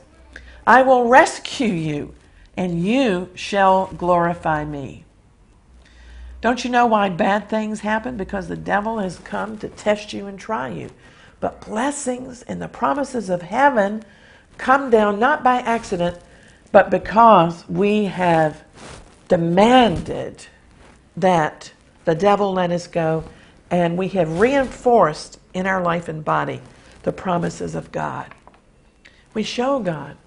I 0.67 0.81
will 0.81 1.07
rescue 1.07 1.67
you, 1.67 2.13
and 2.57 2.83
you 2.83 3.29
shall 3.35 3.87
glorify 3.87 4.65
me. 4.65 5.05
Don't 6.41 6.63
you 6.63 6.69
know 6.71 6.85
why 6.85 7.09
bad 7.09 7.49
things 7.49 7.81
happen? 7.81 8.17
Because 8.17 8.47
the 8.47 8.55
devil 8.55 8.99
has 8.99 9.19
come 9.19 9.57
to 9.59 9.69
test 9.69 10.13
you 10.13 10.27
and 10.27 10.39
try 10.39 10.69
you. 10.69 10.89
But 11.39 11.65
blessings 11.65 12.41
and 12.43 12.61
the 12.61 12.67
promises 12.67 13.29
of 13.29 13.41
heaven 13.41 14.03
come 14.57 14.89
down 14.89 15.19
not 15.19 15.43
by 15.43 15.57
accident, 15.57 16.17
but 16.71 16.89
because 16.89 17.67
we 17.67 18.05
have 18.05 18.63
demanded 19.27 20.47
that 21.17 21.71
the 22.05 22.15
devil 22.15 22.53
let 22.53 22.71
us 22.71 22.87
go, 22.87 23.23
and 23.69 23.97
we 23.97 24.07
have 24.09 24.39
reinforced 24.39 25.39
in 25.53 25.65
our 25.65 25.81
life 25.81 26.07
and 26.07 26.23
body 26.23 26.61
the 27.03 27.11
promises 27.11 27.75
of 27.75 27.91
God. 27.91 28.33
We 29.33 29.43
show 29.43 29.79
God 29.79 30.17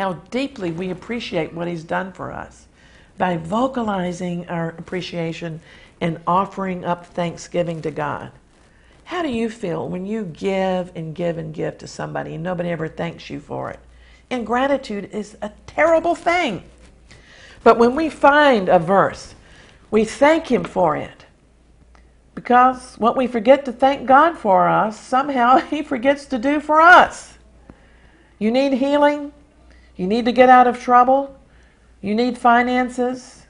how 0.00 0.14
deeply 0.30 0.70
we 0.70 0.88
appreciate 0.88 1.52
what 1.52 1.68
He's 1.68 1.84
done 1.84 2.10
for 2.10 2.32
us 2.32 2.66
by 3.18 3.36
vocalizing 3.36 4.48
our 4.48 4.70
appreciation 4.70 5.60
and 6.00 6.18
offering 6.26 6.86
up 6.86 7.04
thanksgiving 7.04 7.82
to 7.82 7.90
God. 7.90 8.32
How 9.04 9.20
do 9.20 9.28
you 9.28 9.50
feel 9.50 9.86
when 9.86 10.06
you 10.06 10.24
give 10.24 10.90
and 10.96 11.14
give 11.14 11.36
and 11.36 11.52
give 11.52 11.76
to 11.78 11.86
somebody 11.86 12.34
and 12.34 12.42
nobody 12.42 12.70
ever 12.70 12.88
thanks 12.88 13.28
you 13.28 13.40
for 13.40 13.70
it? 13.70 13.78
Ingratitude 14.30 15.10
is 15.12 15.36
a 15.42 15.52
terrible 15.66 16.14
thing. 16.14 16.62
But 17.62 17.76
when 17.76 17.94
we 17.94 18.08
find 18.08 18.70
a 18.70 18.78
verse, 18.78 19.34
we 19.90 20.06
thank 20.06 20.50
Him 20.50 20.64
for 20.64 20.96
it. 20.96 21.26
Because 22.34 22.94
what 22.96 23.18
we 23.18 23.26
forget 23.26 23.66
to 23.66 23.72
thank 23.72 24.06
God 24.06 24.38
for 24.38 24.66
us, 24.66 24.98
somehow 24.98 25.58
He 25.68 25.82
forgets 25.82 26.24
to 26.26 26.38
do 26.38 26.58
for 26.58 26.80
us. 26.80 27.34
You 28.38 28.50
need 28.50 28.72
healing? 28.72 29.32
You 30.00 30.06
need 30.06 30.24
to 30.24 30.32
get 30.32 30.48
out 30.48 30.66
of 30.66 30.80
trouble. 30.80 31.38
You 32.00 32.14
need 32.14 32.38
finances. 32.38 33.44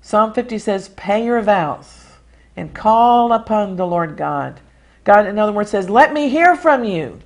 Psalm 0.00 0.32
50 0.32 0.58
says, 0.58 0.88
Pay 0.88 1.24
your 1.24 1.40
vows 1.42 2.06
and 2.56 2.74
call 2.74 3.32
upon 3.32 3.76
the 3.76 3.86
Lord 3.86 4.16
God. 4.16 4.58
God, 5.04 5.28
in 5.28 5.38
other 5.38 5.52
words, 5.52 5.70
says, 5.70 5.88
Let 5.88 6.12
me 6.12 6.28
hear 6.28 6.56
from 6.56 6.82
you. 6.82 7.20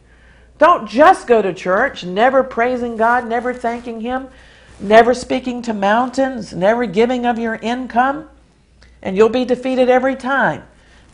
Don't 0.58 0.86
just 0.86 1.26
go 1.26 1.40
to 1.40 1.54
church, 1.54 2.04
never 2.04 2.42
praising 2.42 2.98
God, 2.98 3.26
never 3.26 3.54
thanking 3.54 4.02
Him, 4.02 4.28
never 4.78 5.14
speaking 5.14 5.62
to 5.62 5.72
mountains, 5.72 6.52
never 6.52 6.84
giving 6.84 7.24
of 7.24 7.38
your 7.38 7.54
income, 7.54 8.28
and 9.00 9.16
you'll 9.16 9.30
be 9.30 9.46
defeated 9.46 9.88
every 9.88 10.16
time. 10.16 10.64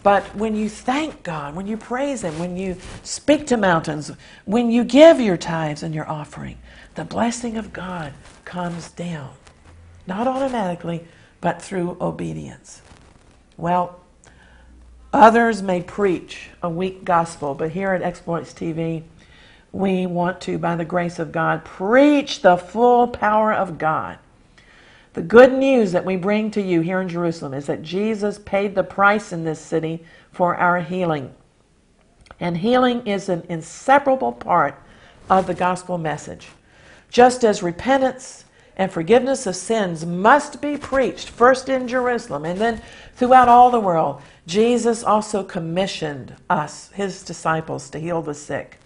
But 0.02 0.24
when 0.34 0.56
you 0.56 0.68
thank 0.68 1.22
God, 1.22 1.54
when 1.54 1.68
you 1.68 1.76
praise 1.76 2.24
Him, 2.24 2.40
when 2.40 2.56
you 2.56 2.76
speak 3.04 3.46
to 3.46 3.56
mountains, 3.56 4.10
when 4.46 4.72
you 4.72 4.82
give 4.82 5.20
your 5.20 5.36
tithes 5.36 5.84
and 5.84 5.94
your 5.94 6.10
offering, 6.10 6.58
the 6.94 7.04
blessing 7.04 7.56
of 7.56 7.72
God 7.72 8.12
comes 8.44 8.90
down. 8.90 9.30
Not 10.06 10.26
automatically, 10.26 11.06
but 11.40 11.62
through 11.62 11.96
obedience. 12.00 12.82
Well, 13.56 14.00
others 15.12 15.62
may 15.62 15.82
preach 15.82 16.50
a 16.62 16.68
weak 16.68 17.04
gospel, 17.04 17.54
but 17.54 17.70
here 17.70 17.92
at 17.92 18.02
Exploits 18.02 18.52
TV, 18.52 19.04
we 19.72 20.06
want 20.06 20.40
to, 20.42 20.58
by 20.58 20.74
the 20.76 20.84
grace 20.84 21.18
of 21.18 21.32
God, 21.32 21.64
preach 21.64 22.42
the 22.42 22.56
full 22.56 23.06
power 23.06 23.52
of 23.52 23.78
God. 23.78 24.18
The 25.12 25.22
good 25.22 25.52
news 25.52 25.92
that 25.92 26.04
we 26.04 26.16
bring 26.16 26.50
to 26.52 26.62
you 26.62 26.80
here 26.80 27.00
in 27.00 27.08
Jerusalem 27.08 27.54
is 27.54 27.66
that 27.66 27.82
Jesus 27.82 28.38
paid 28.38 28.74
the 28.74 28.84
price 28.84 29.32
in 29.32 29.44
this 29.44 29.60
city 29.60 30.04
for 30.32 30.56
our 30.56 30.80
healing. 30.80 31.34
And 32.38 32.58
healing 32.58 33.06
is 33.06 33.28
an 33.28 33.44
inseparable 33.48 34.32
part 34.32 34.80
of 35.28 35.46
the 35.46 35.54
gospel 35.54 35.98
message. 35.98 36.48
Just 37.10 37.44
as 37.44 37.62
repentance 37.62 38.44
and 38.76 38.90
forgiveness 38.90 39.46
of 39.46 39.56
sins 39.56 40.06
must 40.06 40.60
be 40.62 40.76
preached 40.76 41.28
first 41.28 41.68
in 41.68 41.88
Jerusalem 41.88 42.44
and 42.44 42.58
then 42.60 42.80
throughout 43.14 43.48
all 43.48 43.70
the 43.70 43.80
world, 43.80 44.22
Jesus 44.46 45.04
also 45.04 45.42
commissioned 45.42 46.34
us, 46.48 46.90
his 46.94 47.22
disciples, 47.22 47.90
to 47.90 47.98
heal 47.98 48.22
the 48.22 48.34
sick. 48.34 48.78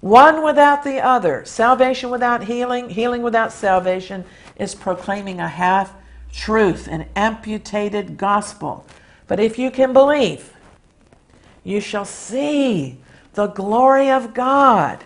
One 0.00 0.44
without 0.44 0.84
the 0.84 1.00
other, 1.00 1.44
salvation 1.44 2.10
without 2.10 2.44
healing, 2.44 2.90
healing 2.90 3.22
without 3.22 3.52
salvation, 3.52 4.24
is 4.56 4.74
proclaiming 4.74 5.40
a 5.40 5.48
half 5.48 5.94
truth, 6.32 6.86
an 6.86 7.06
amputated 7.16 8.18
gospel. 8.18 8.86
But 9.26 9.40
if 9.40 9.58
you 9.58 9.70
can 9.70 9.92
believe, 9.92 10.52
you 11.64 11.80
shall 11.80 12.04
see 12.04 12.98
the 13.34 13.48
glory 13.48 14.10
of 14.10 14.34
God. 14.34 15.04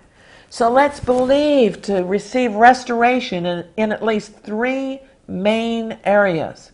So 0.52 0.68
let's 0.68 0.98
believe 0.98 1.80
to 1.82 2.02
receive 2.02 2.54
restoration 2.54 3.46
in, 3.46 3.64
in, 3.76 3.92
at 3.92 4.04
least 4.04 4.32
three 4.40 5.00
main 5.28 5.96
areas. 6.02 6.72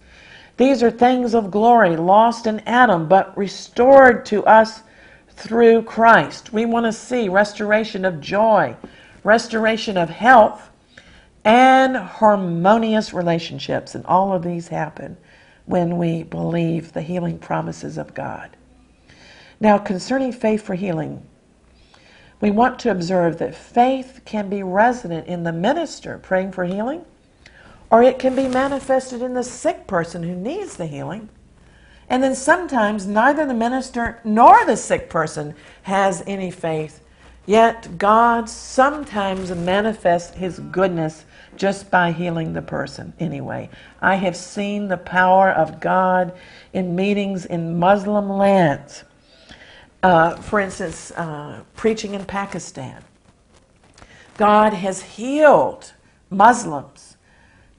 These 0.56 0.82
are 0.82 0.90
things 0.90 1.34
of 1.34 1.50
glory, 1.50 1.94
lost 1.94 2.46
in 2.46 2.60
Adam, 2.60 3.06
but 3.06 3.36
restored 3.36 4.24
to 4.26 4.46
us 4.46 4.80
through 5.28 5.82
Christ. 5.82 6.54
We 6.54 6.64
want 6.64 6.86
to 6.86 6.92
see 6.92 7.28
restoration 7.28 8.06
of 8.06 8.18
joy, 8.18 8.74
restoration 9.22 9.98
of 9.98 10.08
health, 10.08 10.70
and 11.44 11.96
harmonious 11.96 13.12
relationships. 13.12 13.94
And 13.94 14.06
all 14.06 14.32
of 14.32 14.42
these 14.42 14.68
happen 14.68 15.18
when 15.66 15.98
we 15.98 16.22
believe 16.22 16.94
the 16.94 17.02
healing 17.02 17.38
promises 17.38 17.98
of 17.98 18.14
God. 18.14 18.56
Now, 19.60 19.76
concerning 19.76 20.32
faith 20.32 20.62
for 20.62 20.74
healing, 20.74 21.22
we 22.40 22.50
want 22.50 22.78
to 22.80 22.90
observe 22.90 23.38
that 23.38 23.54
faith 23.54 24.20
can 24.24 24.48
be 24.48 24.62
resident 24.62 25.26
in 25.26 25.44
the 25.44 25.52
minister 25.52 26.18
praying 26.18 26.52
for 26.52 26.64
healing, 26.64 27.04
or 27.90 28.02
it 28.02 28.18
can 28.18 28.36
be 28.36 28.48
manifested 28.48 29.22
in 29.22 29.34
the 29.34 29.42
sick 29.42 29.86
person 29.86 30.22
who 30.22 30.34
needs 30.34 30.76
the 30.76 30.86
healing. 30.86 31.28
And 32.08 32.22
then 32.22 32.34
sometimes 32.34 33.06
neither 33.06 33.46
the 33.46 33.54
minister 33.54 34.20
nor 34.24 34.64
the 34.64 34.76
sick 34.76 35.08
person 35.08 35.54
has 35.82 36.22
any 36.26 36.50
faith, 36.50 37.00
yet 37.46 37.98
God 37.98 38.48
sometimes 38.48 39.50
manifests 39.50 40.36
his 40.36 40.58
goodness 40.58 41.24
just 41.56 41.90
by 41.90 42.12
healing 42.12 42.52
the 42.52 42.62
person 42.62 43.12
anyway. 43.18 43.70
I 44.00 44.16
have 44.16 44.36
seen 44.36 44.88
the 44.88 44.98
power 44.98 45.50
of 45.50 45.80
God 45.80 46.32
in 46.72 46.94
meetings 46.94 47.46
in 47.46 47.78
Muslim 47.78 48.28
lands. 48.28 49.04
Uh, 50.06 50.36
for 50.36 50.60
instance, 50.60 51.10
uh, 51.16 51.64
preaching 51.74 52.14
in 52.14 52.24
Pakistan. 52.24 53.02
God 54.36 54.72
has 54.72 55.02
healed 55.02 55.94
Muslims 56.30 57.16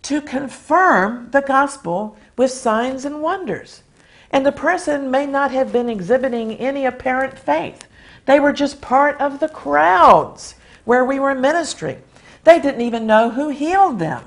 to 0.01 0.19
confirm 0.19 1.31
the 1.31 1.39
gospel 1.39 2.17
with 2.35 2.51
signs 2.51 3.05
and 3.05 3.21
wonders. 3.21 3.81
And 4.29 4.45
the 4.45 4.51
person 4.51 5.09
may 5.09 5.25
not 5.25 5.51
have 5.51 5.71
been 5.71 5.87
exhibiting 5.87 6.55
any 6.55 6.85
apparent 6.85 7.39
faith. 7.39 7.87
They 8.25 8.41
were 8.41 8.51
just 8.51 8.81
part 8.81 9.17
of 9.21 9.39
the 9.39 9.47
crowds 9.47 10.55
where 10.83 11.05
we 11.05 11.21
were 11.21 11.33
ministering. 11.33 12.01
They 12.43 12.59
didn't 12.59 12.81
even 12.81 13.07
know 13.07 13.29
who 13.29 13.47
healed 13.47 13.99
them. 13.99 14.25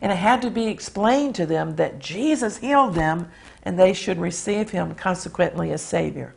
And 0.00 0.10
it 0.10 0.16
had 0.16 0.42
to 0.42 0.50
be 0.50 0.66
explained 0.66 1.36
to 1.36 1.46
them 1.46 1.76
that 1.76 2.00
Jesus 2.00 2.56
healed 2.56 2.96
them 2.96 3.30
and 3.62 3.78
they 3.78 3.92
should 3.92 4.18
receive 4.18 4.70
him 4.70 4.96
consequently 4.96 5.70
as 5.70 5.82
Savior. 5.82 6.34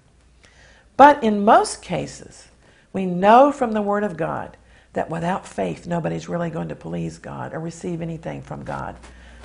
But 1.01 1.23
in 1.23 1.43
most 1.43 1.81
cases, 1.81 2.49
we 2.93 3.07
know 3.07 3.51
from 3.51 3.71
the 3.71 3.81
Word 3.81 4.03
of 4.03 4.17
God 4.17 4.55
that 4.93 5.09
without 5.09 5.47
faith, 5.47 5.87
nobody's 5.87 6.29
really 6.29 6.51
going 6.51 6.67
to 6.67 6.75
please 6.75 7.17
God 7.17 7.55
or 7.55 7.59
receive 7.59 8.03
anything 8.03 8.43
from 8.43 8.63
God. 8.63 8.95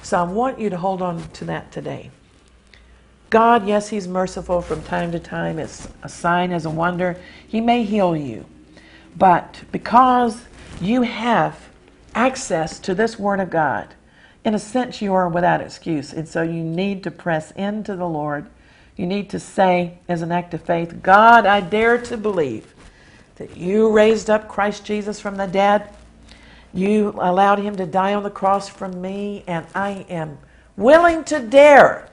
So 0.02 0.18
I 0.18 0.24
want 0.24 0.60
you 0.60 0.68
to 0.68 0.76
hold 0.76 1.00
on 1.00 1.26
to 1.30 1.46
that 1.46 1.72
today. 1.72 2.10
God, 3.30 3.66
yes, 3.66 3.88
He's 3.88 4.06
merciful 4.06 4.60
from 4.60 4.82
time 4.82 5.12
to 5.12 5.18
time. 5.18 5.58
It's 5.58 5.88
a 6.02 6.10
sign, 6.10 6.52
as 6.52 6.66
a 6.66 6.70
wonder. 6.70 7.18
He 7.48 7.62
may 7.62 7.84
heal 7.84 8.14
you. 8.14 8.44
But 9.16 9.62
because 9.72 10.44
you 10.78 11.00
have 11.00 11.70
access 12.14 12.78
to 12.80 12.94
this 12.94 13.18
Word 13.18 13.40
of 13.40 13.48
God. 13.48 13.94
In 14.44 14.54
a 14.54 14.58
sense, 14.58 15.00
you 15.00 15.14
are 15.14 15.30
without 15.30 15.62
excuse. 15.62 16.12
And 16.12 16.28
so 16.28 16.42
you 16.42 16.62
need 16.62 17.02
to 17.04 17.10
press 17.10 17.50
into 17.52 17.96
the 17.96 18.06
Lord. 18.06 18.46
You 18.96 19.06
need 19.06 19.28
to 19.30 19.40
say, 19.40 19.98
as 20.08 20.22
an 20.22 20.32
act 20.32 20.54
of 20.54 20.62
faith, 20.62 21.02
God, 21.02 21.44
I 21.46 21.60
dare 21.60 22.00
to 22.02 22.16
believe 22.16 22.74
that 23.36 23.56
you 23.56 23.92
raised 23.92 24.30
up 24.30 24.48
Christ 24.48 24.84
Jesus 24.84 25.20
from 25.20 25.36
the 25.36 25.46
dead. 25.46 25.90
You 26.72 27.14
allowed 27.18 27.58
him 27.58 27.76
to 27.76 27.86
die 27.86 28.14
on 28.14 28.22
the 28.22 28.30
cross 28.30 28.68
for 28.68 28.88
me, 28.88 29.44
and 29.46 29.66
I 29.74 30.06
am 30.08 30.38
willing 30.76 31.24
to 31.24 31.40
dare 31.40 32.08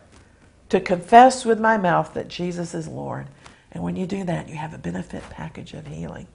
to 0.70 0.82
confess 0.82 1.46
with 1.46 1.60
my 1.60 1.78
mouth 1.78 2.14
that 2.14 2.28
Jesus 2.28 2.74
is 2.74 2.88
Lord. 2.88 3.28
And 3.72 3.84
when 3.84 3.96
you 3.96 4.06
do 4.06 4.24
that, 4.26 4.50
you 4.50 4.56
have 4.56 4.74
a 4.74 4.78
benefit 4.78 5.24
package 5.30 5.74
of 5.74 5.88
healing. 5.88 6.28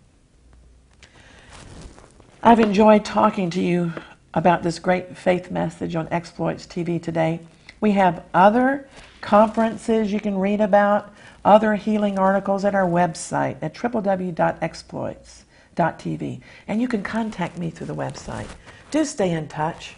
I've 2.43 2.61
enjoyed 2.61 3.05
talking 3.05 3.51
to 3.51 3.61
you 3.61 3.93
about 4.33 4.63
this 4.63 4.79
great 4.79 5.17
faith 5.17 5.51
message 5.51 5.95
on 5.97 6.09
Exploits 6.11 6.67
TV 6.67 7.03
today. 7.03 7.41
We 7.81 7.93
have 7.93 8.25
other 8.35 8.89
conferences 9.21 10.13
you 10.13 10.19
can 10.21 10.37
read 10.39 10.61
about, 10.61 11.13
other 11.45 11.77
healing 11.77 12.19
articles 12.19 12.65
at 12.65 12.75
our 12.75 12.89
website 12.89 13.59
at 13.63 13.75
www.exploits.tv. 13.75 16.41
And 16.67 16.81
you 16.81 16.89
can 16.89 17.03
contact 17.03 17.59
me 17.59 17.71
through 17.71 17.87
the 17.87 17.95
website. 17.95 18.49
Do 18.91 19.05
stay 19.05 19.31
in 19.31 19.47
touch. 19.49 19.95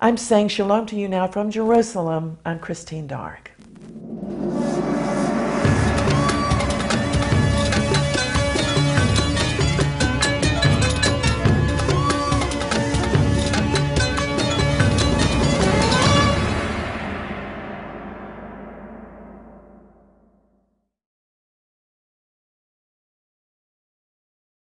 I'm 0.00 0.16
saying 0.16 0.48
shalom 0.48 0.86
to 0.86 0.96
you 0.96 1.08
now 1.08 1.26
from 1.26 1.50
Jerusalem. 1.50 2.38
I'm 2.44 2.58
Christine 2.58 3.06
Darg. 3.06 3.50